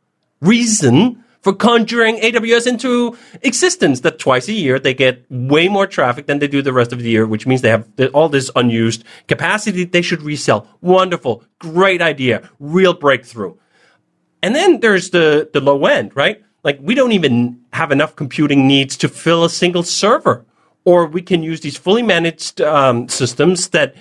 reason 0.40 1.24
for 1.40 1.52
conjuring 1.52 2.16
AWS 2.16 2.66
into 2.66 3.16
existence. 3.42 4.00
That 4.00 4.18
twice 4.18 4.48
a 4.48 4.52
year 4.52 4.78
they 4.78 4.94
get 4.94 5.24
way 5.30 5.68
more 5.68 5.86
traffic 5.86 6.26
than 6.26 6.38
they 6.38 6.48
do 6.48 6.62
the 6.62 6.72
rest 6.72 6.92
of 6.92 7.00
the 7.00 7.10
year, 7.10 7.26
which 7.26 7.46
means 7.46 7.62
they 7.62 7.70
have 7.70 7.88
all 8.14 8.28
this 8.28 8.50
unused 8.54 9.04
capacity 9.28 9.84
they 9.84 10.02
should 10.02 10.22
resell. 10.22 10.68
Wonderful, 10.80 11.42
great 11.58 12.02
idea, 12.02 12.48
real 12.58 12.94
breakthrough. 12.94 13.54
And 14.42 14.54
then 14.54 14.80
there's 14.80 15.10
the 15.10 15.48
the 15.52 15.60
low 15.60 15.86
end, 15.86 16.14
right? 16.14 16.42
Like 16.62 16.78
we 16.80 16.94
don't 16.94 17.12
even 17.12 17.60
have 17.72 17.92
enough 17.92 18.16
computing 18.16 18.66
needs 18.66 18.96
to 18.98 19.08
fill 19.08 19.44
a 19.44 19.50
single 19.50 19.82
server. 19.82 20.44
Or 20.84 21.06
we 21.06 21.22
can 21.22 21.42
use 21.42 21.60
these 21.60 21.76
fully 21.76 22.02
managed 22.02 22.60
um, 22.60 23.08
systems 23.08 23.68
that 23.68 23.96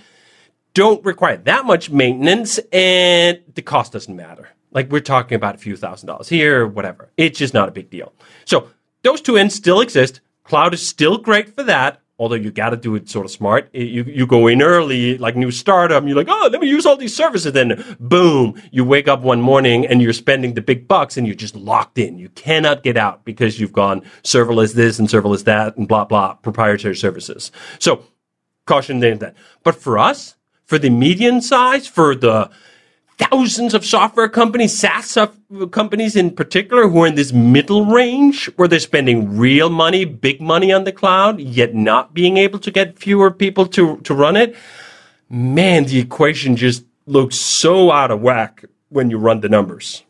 don't 0.74 1.04
require 1.04 1.38
that 1.38 1.66
much 1.66 1.90
maintenance 1.90 2.60
and 2.72 3.40
the 3.56 3.62
cost 3.62 3.94
doesn't 3.94 4.16
matter. 4.16 4.50
Like 4.72 4.92
we're 4.92 5.00
talking 5.00 5.36
about 5.36 5.56
a 5.56 5.58
few 5.58 5.76
thousand 5.76 6.08
dollars 6.08 6.30
here 6.30 6.68
whatever. 6.68 7.10
It's 7.18 7.40
just 7.40 7.54
not 7.54 7.70
a 7.70 7.72
big 7.72 7.90
deal. 7.90 8.14
So 8.46 8.70
those 9.04 9.22
two 9.22 9.38
ends 9.38 9.56
still 9.56 9.82
exist. 9.82 10.22
Cloud 10.44 10.74
is 10.74 10.88
still 10.88 11.18
great 11.18 11.56
for 11.56 11.64
that 11.64 12.02
although 12.18 12.36
you 12.36 12.52
got 12.52 12.70
to 12.70 12.78
do 12.78 12.96
it 12.96 13.10
sort 13.10 13.26
of 13.26 13.32
smart. 13.32 13.70
You 13.74 14.04
you 14.04 14.26
go 14.26 14.48
in 14.48 14.62
early, 14.62 15.18
like 15.18 15.36
new 15.36 15.52
startup, 15.52 16.06
you're 16.06 16.16
like, 16.16 16.30
oh, 16.30 16.50
let 16.52 16.62
me 16.62 16.68
use 16.68 16.86
all 16.86 16.98
these 16.98 17.16
services. 17.16 17.54
Then 17.54 17.84
boom, 18.00 18.62
you 18.72 18.86
wake 18.86 19.08
up 19.08 19.22
one 19.22 19.42
morning 19.42 19.86
and 19.86 20.02
you're 20.02 20.14
spending 20.14 20.54
the 20.54 20.62
big 20.62 20.88
bucks, 20.88 21.18
and 21.18 21.28
you're 21.28 21.36
just 21.36 21.56
locked 21.56 21.98
in. 21.98 22.18
You 22.18 22.30
cannot 22.30 22.84
get 22.84 22.98
out 22.98 23.26
because 23.26 23.60
you've 23.60 23.74
gone 23.74 24.02
serverless 24.24 24.74
this 24.74 25.00
and 25.00 25.08
serverless 25.08 25.44
that 25.46 25.78
and 25.78 25.88
blah 25.88 26.06
blah 26.06 26.36
proprietary 26.36 26.96
services. 26.96 27.52
So 27.80 28.04
caution 28.66 29.00
there 29.00 29.16
that. 29.16 29.36
But 29.64 29.76
for 29.76 29.98
us, 29.98 30.36
for 30.66 30.80
the 30.80 30.90
median 30.90 31.42
size, 31.42 31.88
for 31.88 32.16
the 32.16 32.50
thousands 33.18 33.74
of 33.74 33.86
software 33.86 34.30
companies, 34.30 34.78
SaaS 34.78 35.18
companies 35.72 36.16
in 36.16 36.32
particular, 36.32 36.88
who 36.88 37.04
are 37.04 37.08
in 37.08 37.16
this 37.16 37.34
middle 37.34 37.86
range 37.86 38.48
where 38.56 38.68
they're 38.68 38.80
spending 38.80 39.38
real 39.38 39.70
money, 39.70 40.06
big 40.06 40.42
money 40.42 40.72
on 40.72 40.84
the 40.84 40.92
cloud, 40.92 41.40
yet 41.40 41.74
not 41.74 42.14
being 42.14 42.38
able 42.38 42.60
to 42.60 42.72
get 42.72 43.00
fewer 43.00 43.32
people 43.32 43.66
to, 43.68 43.98
to 43.98 44.14
run 44.14 44.36
it. 44.36 44.56
Man, 45.30 45.86
the 45.86 46.00
equation 46.00 46.56
just 46.56 46.86
looks 47.06 47.36
so 47.36 47.92
out 47.92 48.12
of 48.12 48.22
whack 48.22 48.66
when 48.90 49.10
you 49.10 49.18
run 49.18 49.42
the 49.42 49.50
numbers. 49.50 50.04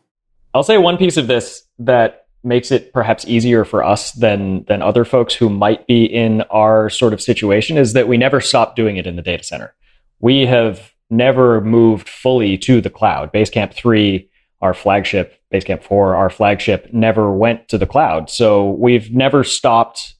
I'll 0.54 0.62
say 0.62 0.78
one 0.78 0.96
piece 0.96 1.16
of 1.16 1.26
this 1.26 1.64
that 1.78 2.26
makes 2.42 2.70
it 2.70 2.92
perhaps 2.92 3.26
easier 3.26 3.64
for 3.64 3.82
us 3.82 4.12
than 4.12 4.64
than 4.64 4.80
other 4.80 5.04
folks 5.04 5.34
who 5.34 5.50
might 5.50 5.86
be 5.86 6.04
in 6.04 6.42
our 6.42 6.88
sort 6.88 7.12
of 7.12 7.20
situation 7.20 7.76
is 7.76 7.92
that 7.92 8.08
we 8.08 8.16
never 8.16 8.40
stop 8.40 8.76
doing 8.76 8.96
it 8.96 9.06
in 9.06 9.16
the 9.16 9.22
data 9.22 9.42
center. 9.42 9.74
We 10.20 10.46
have 10.46 10.92
never 11.10 11.60
moved 11.60 12.08
fully 12.08 12.58
to 12.58 12.80
the 12.80 12.90
cloud. 12.90 13.32
Basecamp 13.32 13.72
3, 13.72 14.28
our 14.60 14.74
flagship, 14.74 15.40
Basecamp 15.52 15.82
4, 15.82 16.16
our 16.16 16.30
flagship, 16.30 16.92
never 16.92 17.32
went 17.32 17.68
to 17.68 17.78
the 17.78 17.86
cloud. 17.86 18.30
So 18.30 18.70
we've 18.70 19.12
never 19.12 19.44
stopped 19.44 20.14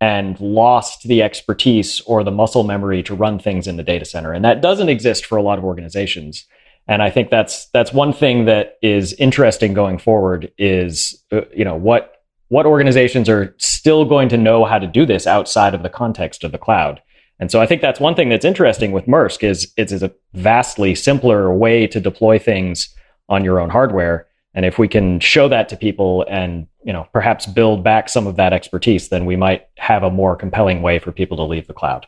and 0.00 0.38
lost 0.40 1.04
the 1.04 1.22
expertise 1.22 2.00
or 2.00 2.24
the 2.24 2.30
muscle 2.32 2.64
memory 2.64 3.04
to 3.04 3.14
run 3.14 3.38
things 3.38 3.68
in 3.68 3.76
the 3.76 3.84
data 3.84 4.04
center. 4.04 4.32
And 4.32 4.44
that 4.44 4.60
doesn't 4.60 4.88
exist 4.88 5.24
for 5.24 5.38
a 5.38 5.42
lot 5.42 5.58
of 5.58 5.64
organizations. 5.64 6.44
And 6.88 7.02
I 7.02 7.10
think 7.10 7.30
that's 7.30 7.68
that's 7.68 7.92
one 7.92 8.12
thing 8.12 8.46
that 8.46 8.78
is 8.82 9.12
interesting 9.14 9.74
going 9.74 9.98
forward 9.98 10.50
is 10.58 11.22
uh, 11.30 11.42
you 11.54 11.64
know 11.64 11.76
what 11.76 12.16
what 12.48 12.66
organizations 12.66 13.28
are 13.28 13.54
still 13.58 14.04
going 14.04 14.28
to 14.30 14.36
know 14.36 14.64
how 14.64 14.80
to 14.80 14.86
do 14.88 15.06
this 15.06 15.26
outside 15.26 15.72
of 15.72 15.84
the 15.84 15.88
context 15.88 16.42
of 16.42 16.50
the 16.50 16.58
cloud. 16.58 17.00
And 17.42 17.50
so 17.50 17.60
I 17.60 17.66
think 17.66 17.82
that's 17.82 17.98
one 17.98 18.14
thing 18.14 18.28
that's 18.28 18.44
interesting 18.44 18.92
with 18.92 19.06
MRSK 19.06 19.42
is 19.42 19.72
it's 19.76 19.90
a 19.90 20.12
vastly 20.32 20.94
simpler 20.94 21.52
way 21.52 21.88
to 21.88 21.98
deploy 21.98 22.38
things 22.38 22.94
on 23.28 23.44
your 23.44 23.58
own 23.58 23.68
hardware. 23.68 24.28
And 24.54 24.64
if 24.64 24.78
we 24.78 24.86
can 24.86 25.18
show 25.18 25.48
that 25.48 25.68
to 25.70 25.76
people 25.76 26.24
and, 26.30 26.68
you 26.84 26.92
know, 26.92 27.08
perhaps 27.12 27.46
build 27.46 27.82
back 27.82 28.08
some 28.08 28.28
of 28.28 28.36
that 28.36 28.52
expertise, 28.52 29.08
then 29.08 29.26
we 29.26 29.34
might 29.34 29.66
have 29.78 30.04
a 30.04 30.08
more 30.10 30.36
compelling 30.36 30.82
way 30.82 31.00
for 31.00 31.10
people 31.10 31.36
to 31.38 31.42
leave 31.42 31.66
the 31.66 31.74
cloud. 31.74 32.06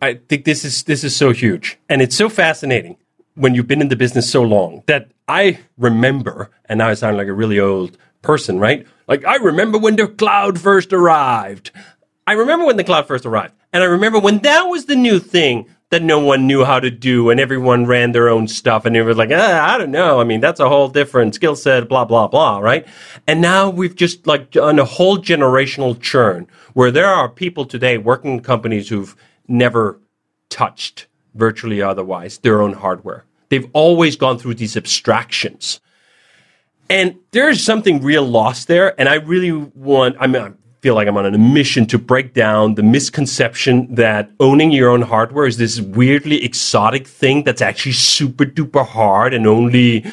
I 0.00 0.20
think 0.28 0.44
this 0.44 0.64
is 0.64 0.84
this 0.84 1.02
is 1.02 1.16
so 1.16 1.32
huge. 1.32 1.76
And 1.88 2.00
it's 2.00 2.14
so 2.14 2.28
fascinating 2.28 2.98
when 3.34 3.56
you've 3.56 3.66
been 3.66 3.80
in 3.80 3.88
the 3.88 3.96
business 3.96 4.30
so 4.30 4.42
long 4.42 4.84
that 4.86 5.10
I 5.26 5.58
remember, 5.76 6.52
and 6.66 6.78
now 6.78 6.88
I 6.88 6.94
sound 6.94 7.16
like 7.16 7.26
a 7.26 7.32
really 7.32 7.58
old 7.58 7.98
person, 8.22 8.60
right? 8.60 8.86
Like 9.08 9.24
I 9.24 9.38
remember 9.38 9.76
when 9.76 9.96
the 9.96 10.06
cloud 10.06 10.60
first 10.60 10.92
arrived. 10.92 11.72
I 12.28 12.34
remember 12.34 12.64
when 12.64 12.76
the 12.76 12.84
cloud 12.84 13.08
first 13.08 13.26
arrived. 13.26 13.54
And 13.76 13.82
I 13.82 13.88
remember 13.88 14.18
when 14.18 14.38
that 14.38 14.62
was 14.62 14.86
the 14.86 14.96
new 14.96 15.18
thing 15.18 15.66
that 15.90 16.02
no 16.02 16.18
one 16.18 16.46
knew 16.46 16.64
how 16.64 16.80
to 16.80 16.90
do 16.90 17.28
and 17.28 17.38
everyone 17.38 17.84
ran 17.84 18.12
their 18.12 18.30
own 18.30 18.48
stuff 18.48 18.86
and 18.86 18.96
it 18.96 19.02
was 19.02 19.18
like, 19.18 19.28
ah, 19.30 19.74
I 19.74 19.76
don't 19.76 19.90
know. 19.90 20.18
I 20.18 20.24
mean, 20.24 20.40
that's 20.40 20.60
a 20.60 20.68
whole 20.70 20.88
different 20.88 21.34
skill 21.34 21.54
set, 21.54 21.86
blah, 21.86 22.06
blah, 22.06 22.26
blah, 22.26 22.56
right? 22.60 22.86
And 23.26 23.42
now 23.42 23.68
we've 23.68 23.94
just 23.94 24.26
like 24.26 24.52
done 24.52 24.78
a 24.78 24.86
whole 24.86 25.18
generational 25.18 26.00
churn 26.00 26.46
where 26.72 26.90
there 26.90 27.06
are 27.06 27.28
people 27.28 27.66
today 27.66 27.98
working 27.98 28.32
in 28.32 28.40
companies 28.40 28.88
who've 28.88 29.14
never 29.46 30.00
touched 30.48 31.06
virtually 31.34 31.82
otherwise 31.82 32.38
their 32.38 32.62
own 32.62 32.72
hardware. 32.72 33.26
They've 33.50 33.68
always 33.74 34.16
gone 34.16 34.38
through 34.38 34.54
these 34.54 34.78
abstractions. 34.78 35.82
And 36.88 37.16
there's 37.32 37.62
something 37.62 38.00
real 38.00 38.24
lost 38.24 38.68
there. 38.68 38.98
And 38.98 39.06
I 39.06 39.16
really 39.16 39.52
want, 39.52 40.16
I 40.18 40.28
mean, 40.28 40.56
feel 40.80 40.94
like 40.94 41.08
I'm 41.08 41.16
on 41.16 41.34
a 41.34 41.38
mission 41.38 41.86
to 41.86 41.98
break 41.98 42.34
down 42.34 42.74
the 42.74 42.82
misconception 42.82 43.94
that 43.94 44.30
owning 44.40 44.72
your 44.72 44.90
own 44.90 45.02
hardware 45.02 45.46
is 45.46 45.56
this 45.56 45.80
weirdly 45.80 46.44
exotic 46.44 47.06
thing 47.06 47.44
that's 47.44 47.62
actually 47.62 47.92
super 47.92 48.44
duper 48.44 48.86
hard 48.86 49.34
and 49.34 49.46
only 49.46 50.04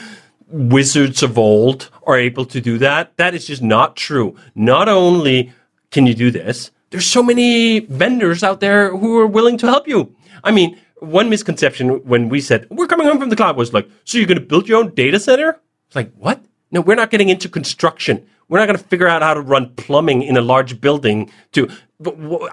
wizards 0.48 1.24
of 1.24 1.38
old 1.38 1.90
are 2.06 2.18
able 2.18 2.46
to 2.46 2.62
do 2.62 2.78
that. 2.78 3.16
That 3.18 3.34
is 3.34 3.48
just 3.48 3.62
not 3.62 3.96
true. 3.96 4.36
Not 4.56 4.88
only 4.88 5.52
can 5.92 6.06
you 6.08 6.14
do 6.14 6.32
this, 6.32 6.72
there's 6.92 7.06
so 7.06 7.24
many 7.24 7.80
vendors 7.80 8.44
out 8.44 8.60
there 8.60 8.96
who 8.96 9.18
are 9.20 9.28
willing 9.28 9.58
to 9.58 9.68
help 9.68 9.88
you. 9.88 10.16
I 10.44 10.52
mean, 10.52 10.80
one 11.00 11.30
misconception 11.30 12.06
when 12.08 12.30
we 12.30 12.40
said 12.40 12.68
we're 12.70 12.88
coming 12.88 13.08
home 13.08 13.20
from 13.20 13.30
the 13.30 13.36
cloud 13.36 13.58
was 13.58 13.74
like, 13.74 13.90
so 14.06 14.18
you're 14.18 14.28
going 14.28 14.40
to 14.40 14.46
build 14.46 14.68
your 14.68 14.80
own 14.80 14.94
data 14.94 15.20
center? 15.20 15.60
It's 15.88 15.96
like, 15.96 16.14
what? 16.14 16.44
No, 16.72 16.82
we're 16.82 16.96
not 16.96 17.12
getting 17.12 17.30
into 17.30 17.50
construction. 17.50 18.26
We're 18.48 18.60
not 18.60 18.68
going 18.68 18.78
to 18.78 18.84
figure 18.84 19.08
out 19.08 19.22
how 19.22 19.34
to 19.34 19.42
run 19.42 19.74
plumbing 19.76 20.22
in 20.22 20.38
a 20.38 20.42
large 20.42 20.80
building 20.80 21.32
to, 21.54 21.70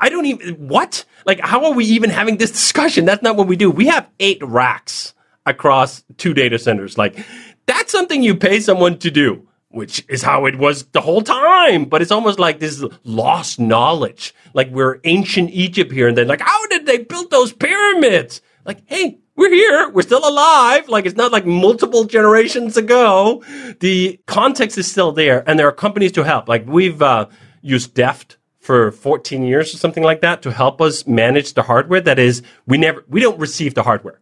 I 0.00 0.09
don't 0.09 0.26
even, 0.26 0.68
what? 0.68 1.05
Like, 1.26 1.40
how 1.40 1.64
are 1.66 1.72
we 1.72 1.85
even 1.87 2.11
having 2.11 2.38
this 2.38 2.50
discussion? 2.50 3.05
That's 3.05 3.22
not 3.22 3.37
what 3.37 3.46
we 3.46 3.57
do. 3.57 3.70
We 3.70 3.87
have 3.87 4.09
eight 4.18 4.42
racks 4.42 5.14
across 5.46 6.03
two 6.16 6.35
data 6.35 6.59
centers. 6.59 6.96
Like, 6.96 7.24
that's 7.66 7.92
something 7.92 8.22
you 8.22 8.35
pay 8.35 8.61
someone 8.61 8.98
to 8.98 9.11
do, 9.11 9.46
which 9.68 10.05
is 10.09 10.22
how 10.22 10.46
it 10.46 10.57
was 10.57 10.87
the 10.87 11.00
whole 11.00 11.22
time. 11.22 11.85
But 11.85 12.03
it's 12.03 12.11
almost 12.11 12.38
like 12.38 12.59
this 12.59 12.85
lost 13.05 13.61
knowledge. 13.61 14.35
Like, 14.55 14.70
we're 14.70 15.00
ancient 15.05 15.50
Egypt 15.50 15.92
here. 15.92 16.09
And 16.09 16.16
then, 16.16 16.29
like, 16.29 16.40
how 16.40 16.66
did 16.66 16.87
they 16.87 16.98
build 16.98 17.31
those 17.31 17.53
pyramids? 17.53 18.42
Like, 18.64 18.83
hey, 18.87 19.19
we're 19.40 19.55
here. 19.55 19.88
We're 19.88 20.03
still 20.03 20.29
alive. 20.29 20.90
Like 20.90 21.07
it's 21.07 21.16
not 21.16 21.33
like 21.33 21.46
multiple 21.46 22.05
generations 22.05 22.76
ago. 22.76 23.42
The 23.81 24.20
context 24.26 24.76
is 24.76 24.90
still 24.90 25.12
there 25.12 25.42
and 25.48 25.59
there 25.59 25.66
are 25.66 25.72
companies 25.72 26.12
to 26.12 26.24
help. 26.24 26.46
Like 26.46 26.66
we've, 26.66 27.00
uh, 27.00 27.26
used 27.62 27.94
Deft 27.94 28.37
for 28.59 28.92
14 28.92 29.42
years 29.42 29.74
or 29.74 29.79
something 29.79 30.03
like 30.03 30.20
that 30.20 30.42
to 30.42 30.53
help 30.53 30.81
us 30.83 31.07
manage 31.07 31.55
the 31.55 31.62
hardware. 31.62 32.03
That 32.03 32.18
is, 32.18 32.42
we 32.66 32.76
never, 32.76 33.03
we 33.09 33.20
don't 33.20 33.38
receive 33.38 33.74
the 33.74 33.83
hardware. 33.83 34.20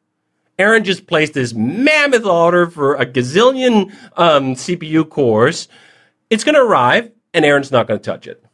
Eron 0.56 0.84
just 0.84 1.06
placed 1.08 1.34
this 1.34 1.52
mammoth 1.52 2.24
order 2.24 2.68
for 2.68 2.94
a 2.94 3.04
gazillion 3.04 3.92
um, 4.16 4.54
CPU 4.54 5.08
cores. 5.08 5.68
It's 6.30 6.44
going 6.44 6.54
to 6.54 6.62
arrive, 6.62 7.10
and 7.32 7.44
Eron's 7.44 7.72
not 7.72 7.86
going 7.86 7.98
to 7.98 8.04
touch 8.04 8.26
it. 8.26 8.44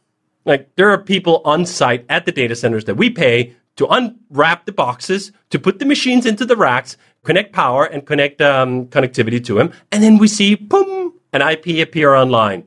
Like 0.45 0.75
there 0.75 0.89
are 0.89 0.97
people 0.97 1.41
on 1.45 1.65
site 1.65 2.05
at 2.09 2.25
the 2.25 2.31
data 2.31 2.55
centers 2.55 2.85
that 2.85 2.95
we 2.95 3.09
pay 3.09 3.55
to 3.75 3.87
unwrap 3.87 4.65
the 4.65 4.71
boxes, 4.71 5.31
to 5.49 5.59
put 5.59 5.79
the 5.79 5.85
machines 5.85 6.25
into 6.25 6.45
the 6.45 6.55
racks, 6.55 6.97
connect 7.23 7.53
power 7.53 7.85
and 7.85 8.05
connect 8.05 8.41
um, 8.41 8.87
connectivity 8.87 9.43
to 9.45 9.55
them. 9.55 9.71
And 9.91 10.01
then 10.01 10.17
we 10.17 10.27
see, 10.27 10.55
boom, 10.55 11.13
an 11.33 11.41
IP 11.41 11.85
appear 11.85 12.13
online, 12.13 12.65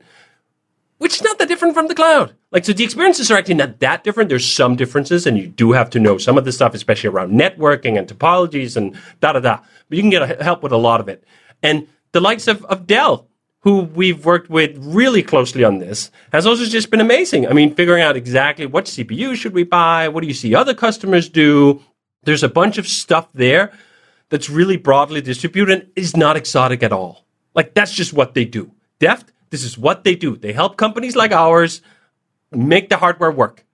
which 0.99 1.15
is 1.15 1.21
not 1.23 1.39
that 1.39 1.47
different 1.47 1.73
from 1.73 1.87
the 1.87 1.95
cloud. 1.95 2.35
Like, 2.51 2.65
so 2.65 2.73
the 2.73 2.83
experiences 2.83 3.31
are 3.31 3.37
actually 3.37 3.55
not 3.55 3.79
that 3.79 4.03
different. 4.03 4.29
There's 4.29 4.45
some 4.45 4.75
differences 4.75 5.25
and 5.25 5.37
you 5.37 5.47
do 5.47 5.71
have 5.71 5.89
to 5.91 5.99
know 5.99 6.17
some 6.17 6.37
of 6.37 6.45
the 6.45 6.51
stuff, 6.51 6.73
especially 6.73 7.09
around 7.09 7.31
networking 7.31 7.97
and 7.97 8.07
topologies 8.07 8.75
and 8.75 8.95
da 9.19 9.33
da 9.33 9.39
da. 9.39 9.59
But 9.87 9.95
you 9.97 10.03
can 10.03 10.09
get 10.09 10.41
help 10.41 10.61
with 10.61 10.71
a 10.71 10.77
lot 10.77 10.99
of 10.99 11.07
it. 11.07 11.23
And 11.63 11.87
the 12.11 12.21
likes 12.21 12.47
of, 12.47 12.65
of 12.65 12.87
Dell, 12.87 13.28
who 13.61 13.81
we've 13.81 14.25
worked 14.25 14.49
with 14.49 14.77
really 14.79 15.21
closely 15.21 15.63
on 15.63 15.79
this, 15.79 16.11
has 16.31 16.45
also 16.45 16.65
just 16.65 16.89
been 16.89 17.01
amazing. 17.01 17.47
I 17.47 17.53
mean, 17.53 17.75
figuring 17.75 18.01
out 18.01 18.15
exactly 18.15 18.65
what 18.65 18.85
CPU 18.85 19.35
should 19.35 19.53
we 19.53 19.63
buy? 19.63 20.07
What 20.07 20.21
do 20.21 20.27
you 20.27 20.33
see 20.33 20.55
other 20.55 20.73
customers 20.73 21.27
do? 21.27 21.81
There's 22.23 22.43
a 22.43 22.49
bunch 22.49 22.77
of 22.77 22.87
stuff 22.87 23.27
there 23.33 23.71
that's 24.29 24.49
really 24.49 24.77
broadly 24.77 25.21
distributed 25.21 25.81
and 25.81 25.91
is 25.95 26.15
not 26.15 26.37
exotic 26.37 26.83
at 26.83 26.93
all. 26.93 27.25
Like 27.53 27.73
that's 27.73 27.91
just 27.91 28.13
what 28.13 28.33
they 28.33 28.45
do. 28.45 28.71
Deft, 28.99 29.31
this 29.49 29.63
is 29.63 29.77
what 29.77 30.03
they 30.03 30.15
do. 30.15 30.37
They 30.37 30.53
help 30.53 30.77
companies 30.77 31.15
like 31.15 31.31
ours 31.31 31.81
make 32.51 32.89
the 32.89 32.97
hardware 32.97 33.31
work. 33.31 33.65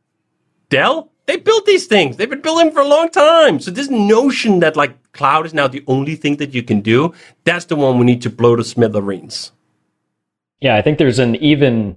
Dell, 0.70 1.12
they 1.28 1.38
built 1.38 1.66
these 1.66 1.86
things. 1.86 2.18
They've 2.18 2.30
been 2.30 2.42
building 2.42 2.72
for 2.72 2.82
a 2.82 2.88
long 2.88 3.10
time. 3.10 3.60
So 3.60 3.72
this 3.72 3.90
notion 3.90 4.60
that 4.60 4.76
like 4.76 5.12
cloud 5.12 5.46
is 5.46 5.54
now 5.54 5.68
the 5.68 5.84
only 5.88 6.16
thing 6.16 6.38
that 6.38 6.54
you 6.54 6.64
can 6.64 6.82
do, 6.82 7.14
that's 7.44 7.66
the 7.66 7.76
one 7.76 8.00
we 8.00 8.06
need 8.06 8.22
to 8.24 8.30
blow 8.30 8.56
to 8.56 8.64
smithereens. 8.64 9.52
Yeah, 10.66 10.78
I 10.78 10.82
think 10.82 10.98
there's 10.98 11.20
an 11.20 11.36
even 11.36 11.96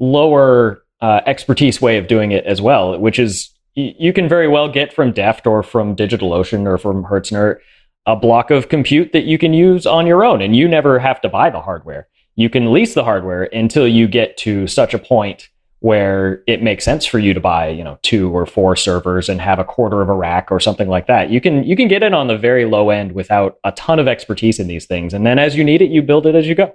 lower 0.00 0.82
uh, 1.00 1.20
expertise 1.24 1.80
way 1.80 1.98
of 1.98 2.08
doing 2.08 2.32
it 2.32 2.44
as 2.44 2.60
well, 2.60 2.98
which 2.98 3.16
is 3.20 3.50
you 3.76 4.12
can 4.12 4.28
very 4.28 4.48
well 4.48 4.68
get 4.68 4.92
from 4.92 5.12
Deft 5.12 5.46
or 5.46 5.62
from 5.62 5.94
DigitalOcean 5.94 6.66
or 6.66 6.78
from 6.78 7.04
Hetzner 7.04 7.58
a 8.04 8.16
block 8.16 8.50
of 8.50 8.68
compute 8.68 9.12
that 9.12 9.22
you 9.22 9.38
can 9.38 9.54
use 9.54 9.86
on 9.86 10.04
your 10.04 10.24
own, 10.24 10.42
and 10.42 10.56
you 10.56 10.66
never 10.66 10.98
have 10.98 11.20
to 11.20 11.28
buy 11.28 11.48
the 11.48 11.60
hardware. 11.60 12.08
You 12.34 12.50
can 12.50 12.72
lease 12.72 12.94
the 12.94 13.04
hardware 13.04 13.44
until 13.44 13.86
you 13.86 14.08
get 14.08 14.36
to 14.38 14.66
such 14.66 14.92
a 14.92 14.98
point 14.98 15.48
where 15.78 16.42
it 16.48 16.64
makes 16.64 16.84
sense 16.84 17.06
for 17.06 17.20
you 17.20 17.34
to 17.34 17.40
buy, 17.40 17.68
you 17.68 17.84
know, 17.84 18.00
two 18.02 18.36
or 18.36 18.46
four 18.46 18.74
servers 18.74 19.28
and 19.28 19.40
have 19.40 19.60
a 19.60 19.64
quarter 19.64 20.02
of 20.02 20.08
a 20.08 20.12
rack 20.12 20.50
or 20.50 20.58
something 20.58 20.88
like 20.88 21.06
that. 21.06 21.30
You 21.30 21.40
can 21.40 21.62
you 21.62 21.76
can 21.76 21.86
get 21.86 22.02
it 22.02 22.12
on 22.12 22.26
the 22.26 22.36
very 22.36 22.64
low 22.64 22.90
end 22.90 23.12
without 23.12 23.58
a 23.62 23.70
ton 23.70 24.00
of 24.00 24.08
expertise 24.08 24.58
in 24.58 24.66
these 24.66 24.86
things, 24.86 25.14
and 25.14 25.24
then 25.24 25.38
as 25.38 25.54
you 25.54 25.62
need 25.62 25.82
it, 25.82 25.90
you 25.90 26.02
build 26.02 26.26
it 26.26 26.34
as 26.34 26.48
you 26.48 26.56
go. 26.56 26.74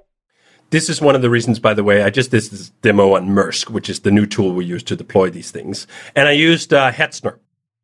This 0.72 0.90
is 0.90 1.02
one 1.02 1.16
of 1.16 1.22
the 1.22 1.30
reasons, 1.30 1.60
by 1.60 1.74
the 1.74 1.84
way, 1.84 2.02
I 2.02 2.10
just 2.10 2.32
did 2.32 2.44
this 2.44 2.70
demo 2.82 3.16
on 3.16 3.28
MRSK, 3.28 3.70
which 3.72 3.90
is 3.90 4.00
the 4.00 4.10
new 4.10 4.26
tool 4.26 4.54
we 4.54 4.64
use 4.64 4.84
to 4.84 4.96
deploy 4.96 5.30
these 5.30 5.52
things. 5.52 5.86
And 6.16 6.30
I 6.30 6.32
used 6.32 6.74
uh, 6.74 6.94
Hetzner, 6.94 7.40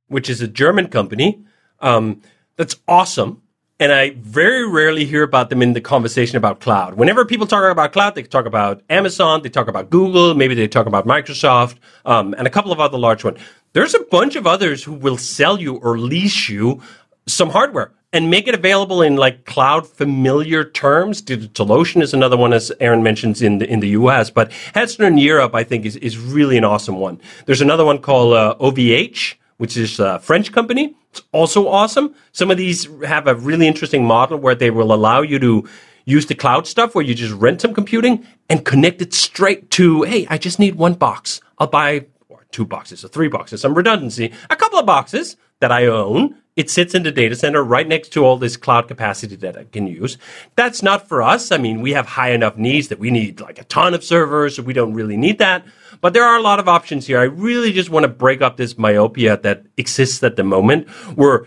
which 0.07 0.29
is 0.29 0.41
a 0.41 0.47
German 0.47 0.87
company 0.87 1.43
um, 1.81 2.21
that's 2.55 2.77
awesome. 2.87 3.41
And 3.77 3.91
I 3.91 4.11
very 4.11 4.65
rarely 4.65 5.03
hear 5.03 5.23
about 5.23 5.49
them 5.49 5.61
in 5.61 5.73
the 5.73 5.81
conversation 5.81 6.37
about 6.37 6.61
cloud. 6.61 6.93
Whenever 6.93 7.25
people 7.25 7.45
talk 7.45 7.69
about 7.69 7.91
cloud, 7.91 8.15
they 8.15 8.23
talk 8.23 8.45
about 8.45 8.81
Amazon, 8.89 9.41
they 9.41 9.49
talk 9.49 9.67
about 9.67 9.89
Google, 9.89 10.33
maybe 10.33 10.55
they 10.55 10.69
talk 10.69 10.85
about 10.85 11.05
Microsoft, 11.05 11.75
um, 12.05 12.33
and 12.37 12.47
a 12.47 12.49
couple 12.49 12.71
of 12.71 12.79
other 12.79 12.97
large 12.97 13.21
ones. 13.21 13.37
There's 13.73 13.95
a 13.95 14.03
bunch 14.05 14.37
of 14.37 14.47
others 14.47 14.85
who 14.85 14.93
will 14.93 15.17
sell 15.17 15.59
you 15.59 15.75
or 15.75 15.97
lease 15.97 16.47
you 16.47 16.81
some 17.27 17.49
hardware 17.49 17.91
and 18.13 18.29
make 18.29 18.47
it 18.47 18.55
available 18.55 19.01
in 19.01 19.17
like 19.17 19.45
cloud 19.45 19.87
familiar 19.87 20.63
terms. 20.63 21.21
DigitalOcean 21.21 22.01
is 22.01 22.13
another 22.13 22.37
one, 22.37 22.53
as 22.53 22.71
Eron 22.79 23.01
mentions 23.01 23.41
in 23.41 23.57
the 23.57 23.69
in 23.69 23.79
the 23.79 23.89
US, 23.89 24.29
but 24.29 24.51
Hetzner 24.73 25.07
in 25.07 25.17
Europe, 25.17 25.53
I 25.53 25.63
think, 25.63 25.85
is 25.85 25.95
is 25.97 26.17
really 26.17 26.57
an 26.57 26.63
awesome 26.63 26.97
one. 26.97 27.19
There's 27.45 27.61
another 27.61 27.85
one 27.85 27.99
called 27.99 28.33
uh, 28.33 28.55
OVH, 28.59 29.35
which 29.57 29.75
is 29.75 29.99
a 29.99 30.19
French 30.19 30.51
company. 30.51 30.95
It's 31.11 31.21
also 31.31 31.67
awesome. 31.67 32.15
Some 32.31 32.51
of 32.51 32.57
these 32.57 32.87
have 33.05 33.27
a 33.27 33.35
really 33.35 33.67
interesting 33.67 34.05
model 34.05 34.37
where 34.37 34.55
they 34.55 34.71
will 34.71 34.93
allow 34.93 35.21
you 35.21 35.39
to 35.39 35.67
use 36.05 36.27
the 36.27 36.35
cloud 36.35 36.65
stuff 36.65 36.95
where 36.95 37.03
you 37.03 37.13
just 37.13 37.33
rent 37.33 37.61
some 37.61 37.73
computing 37.73 38.25
and 38.49 38.63
connect 38.63 39.01
it 39.01 39.13
straight 39.13 39.69
to, 39.71 40.03
hey, 40.03 40.25
I 40.29 40.37
just 40.37 40.57
need 40.57 40.75
one 40.75 40.93
box. 40.93 41.41
I'll 41.59 41.67
buy 41.67 42.05
two 42.51 42.65
boxes 42.65 43.03
or 43.03 43.09
three 43.09 43.27
boxes, 43.27 43.61
some 43.61 43.73
redundancy, 43.73 44.31
a 44.49 44.55
couple 44.55 44.79
of 44.79 44.85
boxes 44.85 45.35
that 45.59 45.71
I 45.71 45.85
own 45.85 46.35
It 46.57 46.71
sits 46.71 46.95
in 46.95 47.03
the 47.03 47.11
data 47.11 47.35
center 47.35 47.63
right 47.63 47.87
next 47.87 48.09
to 48.09 48.25
all 48.25 48.35
this 48.35 48.57
cloud 48.57 48.87
capacity 48.87 49.35
that 49.37 49.55
I 49.55 49.65
can 49.65 49.85
use. 49.85 50.17
That's 50.55 50.81
not 50.81 51.07
for 51.07 51.21
us. 51.21 51.51
I 51.51 51.57
mean, 51.57 51.81
we 51.81 51.93
have 51.93 52.07
high 52.07 52.31
enough 52.31 52.57
needs 52.57 52.87
that 52.87 52.97
we 52.97 53.11
need 53.11 53.39
like 53.39 53.59
a 53.59 53.63
ton 53.65 53.93
of 53.93 54.03
servers, 54.03 54.55
so 54.55 54.63
we 54.63 54.73
don't 54.73 54.93
really 54.93 55.15
need 55.15 55.37
that. 55.37 55.65
But 56.01 56.13
there 56.13 56.23
are 56.23 56.35
a 56.35 56.41
lot 56.41 56.59
of 56.59 56.67
options 56.67 57.05
here. 57.05 57.19
I 57.19 57.25
really 57.25 57.71
just 57.71 57.91
want 57.91 58.03
to 58.03 58.09
break 58.09 58.41
up 58.41 58.57
this 58.57 58.77
myopia 58.77 59.37
that 59.37 59.65
exists 59.77 60.23
at 60.23 60.35
the 60.35 60.43
moment 60.43 60.89
where 61.15 61.45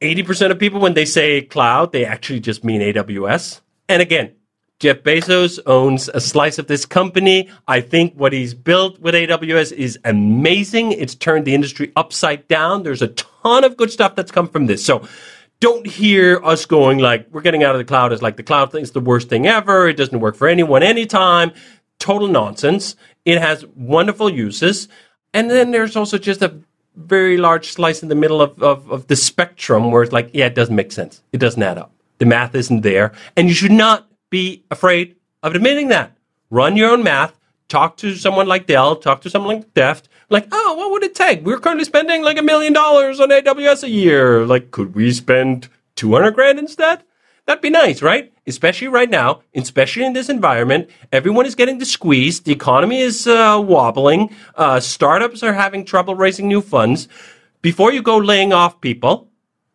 80% 0.00 0.50
of 0.50 0.58
people, 0.58 0.80
when 0.80 0.94
they 0.94 1.04
say 1.04 1.42
cloud, 1.42 1.92
they 1.92 2.04
actually 2.04 2.40
just 2.40 2.64
mean 2.64 2.80
AWS. 2.80 3.60
And 3.88 4.00
again, 4.00 4.32
Jeff 4.80 4.98
Bezos 4.98 5.58
owns 5.66 6.08
a 6.08 6.20
slice 6.20 6.58
of 6.58 6.66
this 6.66 6.84
company. 6.84 7.48
I 7.68 7.80
think 7.80 8.14
what 8.14 8.32
he's 8.32 8.54
built 8.54 8.98
with 9.00 9.14
AWS 9.14 9.72
is 9.72 9.98
amazing. 10.04 10.92
It's 10.92 11.14
turned 11.14 11.44
the 11.44 11.54
industry 11.54 11.92
upside 11.96 12.48
down. 12.48 12.82
There's 12.82 13.02
a 13.02 13.08
ton 13.08 13.64
of 13.64 13.76
good 13.76 13.90
stuff 13.90 14.14
that's 14.14 14.32
come 14.32 14.48
from 14.48 14.66
this. 14.66 14.84
So 14.84 15.06
don't 15.60 15.86
hear 15.86 16.44
us 16.44 16.66
going 16.66 16.98
like, 16.98 17.26
we're 17.30 17.40
getting 17.40 17.62
out 17.62 17.74
of 17.74 17.78
the 17.78 17.84
cloud 17.84 18.12
It's 18.12 18.20
like 18.20 18.36
the 18.36 18.42
cloud 18.42 18.72
thing 18.72 18.82
is 18.82 18.90
the 18.90 19.00
worst 19.00 19.28
thing 19.28 19.46
ever. 19.46 19.88
It 19.88 19.96
doesn't 19.96 20.20
work 20.20 20.36
for 20.36 20.48
anyone 20.48 20.82
anytime. 20.82 21.52
Total 21.98 22.28
nonsense. 22.28 22.96
It 23.24 23.38
has 23.40 23.64
wonderful 23.76 24.28
uses. 24.28 24.88
And 25.32 25.50
then 25.50 25.70
there's 25.70 25.96
also 25.96 26.18
just 26.18 26.42
a 26.42 26.58
very 26.96 27.36
large 27.36 27.72
slice 27.72 28.02
in 28.02 28.08
the 28.08 28.14
middle 28.14 28.42
of, 28.42 28.60
of, 28.62 28.90
of 28.90 29.06
the 29.06 29.16
spectrum 29.16 29.90
where 29.90 30.02
it's 30.02 30.12
like, 30.12 30.30
yeah, 30.32 30.46
it 30.46 30.54
doesn't 30.54 30.74
make 30.74 30.92
sense. 30.92 31.22
It 31.32 31.38
doesn't 31.38 31.62
add 31.62 31.78
up. 31.78 31.92
The 32.18 32.26
math 32.26 32.54
isn't 32.54 32.82
there. 32.82 33.12
And 33.36 33.48
you 33.48 33.54
should 33.54 33.72
not 33.72 34.06
be 34.34 34.64
afraid 34.68 35.14
of 35.44 35.54
admitting 35.54 35.88
that. 35.88 36.16
Run 36.50 36.76
your 36.76 36.90
own 36.90 37.04
math. 37.04 37.38
Talk 37.68 37.96
to 37.98 38.16
someone 38.16 38.48
like 38.48 38.66
Dell. 38.66 38.96
Talk 38.96 39.20
to 39.20 39.30
someone 39.30 39.58
like 39.58 39.74
Deft. 39.74 40.08
Like, 40.28 40.48
oh, 40.50 40.74
what 40.74 40.90
would 40.90 41.04
it 41.04 41.14
take? 41.14 41.44
We're 41.44 41.60
currently 41.60 41.84
spending 41.84 42.22
like 42.22 42.36
a 42.36 42.42
million 42.42 42.72
dollars 42.72 43.20
on 43.20 43.28
AWS 43.28 43.84
a 43.84 43.88
year. 43.88 44.44
Like, 44.44 44.72
could 44.72 44.96
we 44.96 45.12
spend 45.12 45.68
200 45.94 46.32
grand 46.32 46.58
instead? 46.58 47.04
That'd 47.46 47.62
be 47.62 47.70
nice, 47.70 48.02
right? 48.02 48.32
Especially 48.44 48.88
right 48.88 49.08
now, 49.08 49.42
especially 49.54 50.04
in 50.04 50.14
this 50.14 50.28
environment. 50.28 50.90
Everyone 51.12 51.46
is 51.46 51.54
getting 51.54 51.82
squeezed. 51.84 52.44
The 52.44 52.52
economy 52.52 52.98
is 52.98 53.28
uh, 53.28 53.62
wobbling. 53.64 54.34
Uh, 54.56 54.80
startups 54.80 55.44
are 55.44 55.52
having 55.52 55.84
trouble 55.84 56.16
raising 56.16 56.48
new 56.48 56.60
funds. 56.60 57.06
Before 57.62 57.92
you 57.92 58.02
go 58.02 58.16
laying 58.16 58.52
off 58.52 58.80
people, 58.80 59.28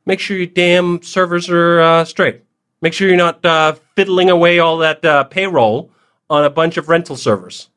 make 0.06 0.19
sure 0.19 0.36
your 0.36 0.48
damn 0.48 1.02
servers 1.02 1.50
are 1.50 1.80
uh, 1.80 2.04
straight. 2.06 2.43
Make 2.82 2.93
sure 2.93 3.08
you're 3.08 3.17
not 3.17 3.45
uh, 3.45 3.76
fiddling 4.00 4.30
away 4.30 4.60
all 4.60 4.78
that 4.78 5.04
uh, 5.04 5.26
payroll 5.26 5.92
on 6.30 6.46
a 6.46 6.50
bunch 6.50 6.78
of 6.78 6.88
rental 6.88 7.18
servers. 7.18 7.70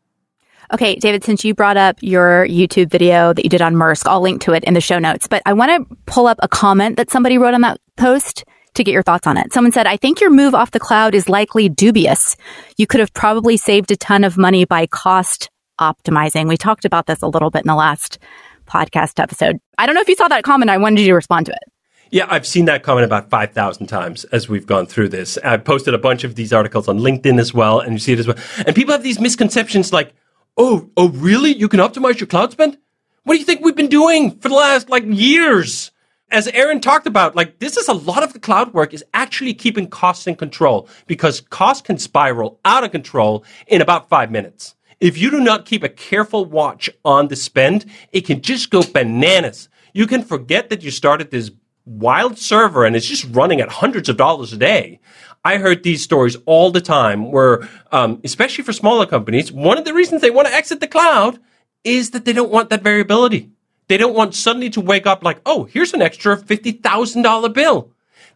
Okay, 0.73 0.95
David, 0.95 1.25
since 1.25 1.45
you 1.45 1.53
brought 1.53 1.77
up 1.77 1.97
your 2.01 2.47
YouTube 2.47 2.91
video 2.91 3.33
that 3.33 3.43
you 3.43 3.51
did 3.51 3.61
on 3.61 3.75
MRSK, 3.75 4.07
I'll 4.07 4.21
link 4.21 4.41
to 4.43 4.53
it 4.53 4.63
in 4.63 4.75
the 4.75 4.81
show 4.81 5.01
notes. 5.01 5.27
But 5.27 5.43
I 5.47 5.53
want 5.53 5.89
to 5.89 5.97
pull 6.07 6.29
up 6.29 6.39
a 6.41 6.47
comment 6.47 6.97
that 6.97 7.11
somebody 7.11 7.39
wrote 7.39 7.55
on 7.55 7.63
that 7.63 7.81
post 7.97 8.45
to 8.75 8.85
get 8.85 8.93
your 8.93 9.03
thoughts 9.03 9.27
on 9.27 9.37
it. 9.37 9.53
Someone 9.53 9.73
said, 9.73 9.89
I 9.89 9.97
think 9.97 10.21
your 10.21 10.31
move 10.31 10.55
off 10.55 10.71
the 10.71 10.79
cloud 10.79 11.17
is 11.17 11.29
likely 11.29 11.69
dubious. 11.69 12.37
You 12.77 12.87
could 12.87 13.01
have 13.01 13.13
probably 13.15 13.57
saved 13.57 13.91
a 13.91 13.97
ton 13.97 14.23
of 14.23 14.39
money 14.39 14.65
by 14.65 14.87
cost 14.87 15.51
optimizing. 15.81 16.47
We 16.47 16.57
talked 16.57 16.85
about 16.85 17.07
this 17.07 17.23
a 17.23 17.27
little 17.27 17.51
bit 17.51 17.65
in 17.65 17.69
the 17.69 17.75
last 17.75 18.21
podcast 18.67 19.21
episode. 19.21 19.57
I 19.77 19.87
don't 19.87 19.97
know 19.97 20.01
if 20.01 20.09
you 20.09 20.15
saw 20.15 20.29
that 20.29 20.45
comment. 20.45 20.71
I 20.71 20.79
wanted 20.79 21.01
you 21.01 21.09
to 21.09 21.15
respond 21.15 21.47
to 21.47 21.53
it. 21.53 21.72
Yeah, 22.13 22.27
I've 22.29 22.47
seen 22.47 22.67
that 22.67 22.83
comment 22.83 23.07
about 23.07 23.31
5,000 23.31 23.87
times 23.87 24.25
as 24.25 24.47
we've 24.47 24.67
gone 24.67 24.85
through 24.85 25.09
this. 25.09 25.39
I've 25.39 25.65
posted 25.65 25.95
a 25.95 25.99
bunch 25.99 26.25
of 26.25 26.35
these 26.35 26.53
articles 26.53 26.87
on 26.87 26.99
LinkedIn 26.99 27.41
as 27.41 27.55
well, 27.55 27.81
and 27.81 27.95
you 27.95 27.99
see 27.99 28.13
it 28.13 28.19
as 28.19 28.27
well. 28.27 28.37
And 28.67 28.77
people 28.77 28.93
have 28.93 29.03
these 29.03 29.19
misconceptions 29.19 29.95
like, 29.95 30.13
oh, 30.59 30.91
oh, 30.99 31.09
really? 31.09 31.55
You 31.55 31.71
can 31.71 31.81
optimize 31.81 32.21
your 32.21 32.27
cloud 32.27 32.53
spend? 32.53 32.77
What 33.25 33.33
do 33.33 33.41
you 33.41 33.47
think 33.47 33.63
we've 33.65 33.75
been 33.75 33.89
doing 33.89 34.39
for 34.41 34.51
the 34.51 34.55
last 34.55 34.91
like 34.91 35.05
years? 35.07 35.91
As 36.31 36.47
Eron 36.49 36.83
talked 36.83 37.07
about, 37.07 37.35
like 37.35 37.61
this 37.61 37.79
is 37.79 37.89
a 37.89 37.95
lot 37.95 38.23
of 38.23 38.35
the 38.35 38.41
cloud 38.41 38.75
work 38.75 38.93
is 38.93 39.03
actually 39.15 39.55
keeping 39.55 39.87
costs 39.87 40.27
in 40.27 40.37
control 40.37 40.91
because 41.07 41.41
costs 41.41 41.81
can 41.81 41.97
spiral 41.97 42.61
out 42.67 42.85
of 42.85 42.93
control 42.93 43.43
in 43.67 43.81
about 43.81 44.11
five 44.11 44.31
minutes. 44.31 44.75
If 45.01 45.17
you 45.17 45.31
do 45.31 45.41
not 45.41 45.65
keep 45.65 45.83
a 45.83 45.89
careful 45.89 46.45
watch 46.45 46.91
on 47.07 47.29
the 47.29 47.37
spend, 47.37 47.87
it 48.13 48.27
can 48.27 48.43
just 48.43 48.69
go 48.69 48.83
bananas. 48.83 49.71
You 49.95 50.07
can 50.07 50.23
forget 50.23 50.69
that 50.69 50.83
you 50.83 50.91
started 50.91 51.31
this 51.31 51.51
wild 51.85 52.39
server 52.39 52.85
and 52.85 52.95
it's 52.95 53.07
just 53.07 53.27
running 53.31 53.61
at 53.61 53.69
hundreds 53.69 54.09
of 54.09 54.17
dollars 54.17 54.53
a 54.53 54.57
day. 54.57 55.01
I 55.45 55.59
heard 55.59 55.83
these 55.83 56.05
stories 56.05 56.37
all 56.47 56.71
the 56.71 56.81
time 56.81 57.33
where, 57.33 57.69
um, 57.91 58.21
especially 58.23 58.63
for 58.63 58.73
smaller 58.73 59.07
companies, 59.07 59.51
one 59.51 59.77
of 59.77 59.85
the 59.85 59.95
reasons 59.95 60.21
they 60.21 60.31
want 60.31 60.47
to 60.47 60.55
exit 60.55 60.81
the 60.81 60.87
cloud 60.87 61.39
is 61.83 62.11
that 62.11 62.25
they 62.25 62.33
don't 62.33 62.53
want 62.53 62.71
that 62.71 62.83
variability. 62.83 63.51
They 63.89 63.97
don't 63.97 64.15
want 64.15 64.35
suddenly 64.35 64.71
to 64.71 64.81
wake 64.81 65.07
up 65.07 65.25
like, 65.25 65.41
oh, 65.45 65.65
here's 65.65 65.93
an 65.93 66.03
extra 66.03 66.37
$50,000 66.37 67.53
bill. 67.53 67.91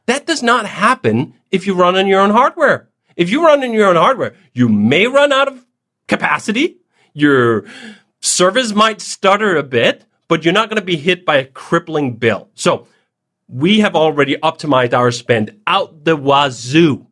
That 0.07 0.27
does 0.27 0.43
not 0.43 0.67
happen 0.67 1.35
if 1.51 1.67
you 1.67 1.75
run 1.75 1.97
on 1.97 2.09
your 2.09 2.21
own 2.21 2.31
hardware. 2.31 2.89
If 3.15 3.31
you 3.31 3.45
run 3.45 3.63
on 3.63 3.73
your 3.73 3.89
own 3.89 3.97
hardware, 3.97 4.35
you 4.53 4.69
may 4.69 5.07
run 5.07 5.33
out 5.33 5.49
of 5.49 5.65
capacity. 6.09 6.79
Your 7.13 7.65
service 8.21 8.75
might 8.75 9.01
stutter 9.01 9.57
a 9.57 9.63
bit, 9.63 10.05
but 10.29 10.45
you're 10.45 10.53
not 10.53 10.69
going 10.69 10.81
to 10.81 10.85
be 10.85 10.97
hit 10.97 11.25
by 11.25 11.37
a 11.37 11.47
crippling 11.47 12.17
bill. 12.17 12.49
So 12.55 12.87
we 13.49 13.81
have 13.81 13.95
already 13.95 14.37
optimized 14.37 14.93
our 14.93 15.11
spend 15.11 15.59
out 15.67 16.05
the 16.05 16.17
wazoo. 16.17 17.07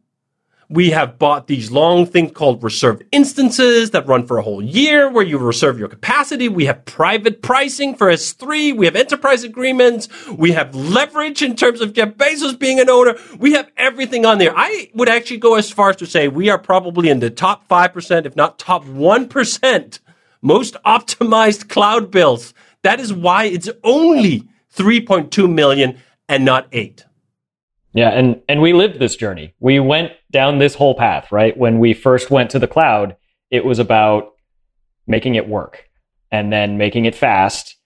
We 0.69 0.91
have 0.91 1.19
bought 1.19 1.47
these 1.47 1.71
long 1.71 2.07
things 2.07 2.33
called 2.33 2.63
reserved 2.63 3.05
instances 3.13 3.91
that 3.91 4.07
run 4.09 4.27
for 4.27 4.39
a 4.39 4.43
whole 4.43 4.63
year 4.63 5.09
where 5.11 5.25
you 5.25 5.39
reserve 5.39 5.79
your 5.79 5.89
capacity. 5.89 6.49
We 6.49 6.65
have 6.65 6.85
private 6.87 7.43
pricing 7.43 7.95
for 7.95 8.09
S3. 8.09 8.77
We 8.77 8.87
have 8.87 8.97
enterprise 8.97 9.45
agreements. 9.45 10.09
We 10.33 10.53
have 10.53 10.75
leverage 10.75 11.43
in 11.43 11.55
terms 11.55 11.81
of 11.81 11.93
Jeff 11.93 12.15
Bezos 12.15 12.59
being 12.59 12.81
an 12.81 12.91
owner. 12.91 13.15
We 13.39 13.53
have 13.53 13.71
everything 13.77 14.27
on 14.27 14.39
there. 14.39 14.53
I 14.57 14.91
would 14.95 15.09
actually 15.09 15.37
go 15.37 15.55
as 15.55 15.71
far 15.71 15.91
as 15.91 15.97
to 15.97 16.07
say 16.07 16.29
we 16.29 16.49
are 16.49 16.59
probably 16.59 17.11
in 17.11 17.21
the 17.21 17.31
top 17.31 17.69
5%, 17.69 18.27
if 18.27 18.35
not 18.35 18.59
top 18.59 18.85
1% 18.85 19.99
most 20.43 20.77
optimized 20.85 21.69
cloud 21.69 22.11
bills. 22.11 22.55
That 22.83 23.01
is 23.01 23.13
why 23.13 23.45
it's 23.45 23.71
only 23.83 24.49
3.2 24.75 25.53
million 25.53 25.99
and 26.29 26.45
not 26.45 26.69
eight. 26.73 27.05
Yeah, 27.93 28.11
and 28.11 28.43
and 28.49 28.61
we 28.61 28.73
lived 28.73 28.99
this 28.99 29.17
journey. 29.17 29.55
We 29.61 29.79
went 29.81 30.13
down 30.33 30.59
this 30.59 30.75
whole 30.75 30.95
path, 30.95 31.31
right? 31.31 31.57
When 31.57 31.79
we 31.79 31.95
first 31.95 32.31
went 32.31 32.51
to 32.51 32.59
the 32.59 32.67
cloud, 32.67 33.17
it 33.51 33.65
was 33.65 33.79
about 33.79 34.33
making 35.07 35.37
it 35.37 35.49
work 35.49 35.89
and 36.33 36.53
then 36.53 36.77
making 36.77 37.05
it 37.05 37.15
fast 37.15 37.77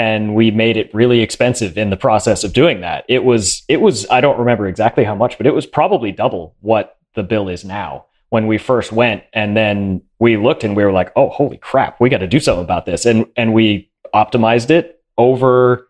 and 0.00 0.34
we 0.34 0.50
made 0.50 0.78
it 0.78 0.94
really 0.94 1.20
expensive 1.20 1.76
in 1.76 1.90
the 1.90 1.96
process 1.96 2.42
of 2.42 2.54
doing 2.54 2.80
that. 2.80 3.04
It 3.06 3.22
was 3.22 3.62
it 3.68 3.82
was 3.82 4.08
I 4.08 4.22
don't 4.22 4.38
remember 4.38 4.66
exactly 4.66 5.04
how 5.04 5.14
much, 5.14 5.36
but 5.36 5.46
it 5.46 5.54
was 5.54 5.66
probably 5.66 6.10
double 6.10 6.56
what 6.60 6.96
the 7.14 7.22
bill 7.22 7.50
is 7.50 7.66
now 7.66 8.06
when 8.30 8.46
we 8.46 8.56
first 8.56 8.92
went 8.92 9.24
and 9.34 9.54
then 9.54 10.00
we 10.18 10.38
looked 10.38 10.64
and 10.64 10.74
we 10.74 10.84
were 10.84 10.92
like, 10.92 11.12
"Oh, 11.16 11.28
holy 11.28 11.58
crap, 11.58 12.00
we 12.00 12.08
got 12.08 12.18
to 12.18 12.26
do 12.26 12.40
something 12.40 12.64
about 12.64 12.86
this." 12.86 13.04
And 13.04 13.26
and 13.36 13.52
we 13.52 13.90
optimized 14.14 14.70
it 14.70 15.02
over 15.18 15.86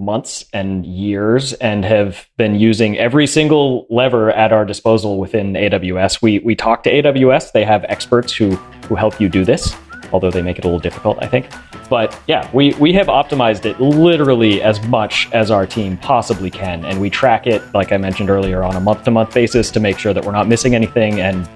months 0.00 0.44
and 0.52 0.84
years 0.86 1.52
and 1.54 1.84
have 1.84 2.26
been 2.36 2.54
using 2.54 2.98
every 2.98 3.26
single 3.26 3.86
lever 3.90 4.30
at 4.32 4.52
our 4.52 4.64
disposal 4.64 5.18
within 5.18 5.52
AWS. 5.52 6.22
We 6.22 6.40
we 6.40 6.54
talk 6.54 6.82
to 6.84 6.90
AWS. 6.90 7.52
They 7.52 7.64
have 7.64 7.84
experts 7.88 8.32
who 8.32 8.56
who 8.88 8.94
help 8.94 9.20
you 9.20 9.28
do 9.28 9.44
this, 9.44 9.76
although 10.12 10.30
they 10.30 10.42
make 10.42 10.58
it 10.58 10.64
a 10.64 10.66
little 10.66 10.80
difficult, 10.80 11.18
I 11.22 11.26
think. 11.26 11.46
But 11.88 12.18
yeah, 12.26 12.50
we 12.52 12.72
we 12.74 12.92
have 12.94 13.08
optimized 13.08 13.66
it 13.66 13.80
literally 13.80 14.62
as 14.62 14.82
much 14.86 15.28
as 15.32 15.50
our 15.50 15.66
team 15.66 15.96
possibly 15.98 16.50
can 16.50 16.84
and 16.84 17.00
we 17.00 17.10
track 17.10 17.46
it 17.46 17.62
like 17.74 17.92
I 17.92 17.98
mentioned 17.98 18.30
earlier 18.30 18.62
on 18.62 18.76
a 18.76 18.80
month 18.80 19.04
to 19.04 19.10
month 19.10 19.34
basis 19.34 19.70
to 19.72 19.80
make 19.80 19.98
sure 19.98 20.14
that 20.14 20.24
we're 20.24 20.32
not 20.32 20.48
missing 20.48 20.74
anything 20.74 21.20
and 21.20 21.48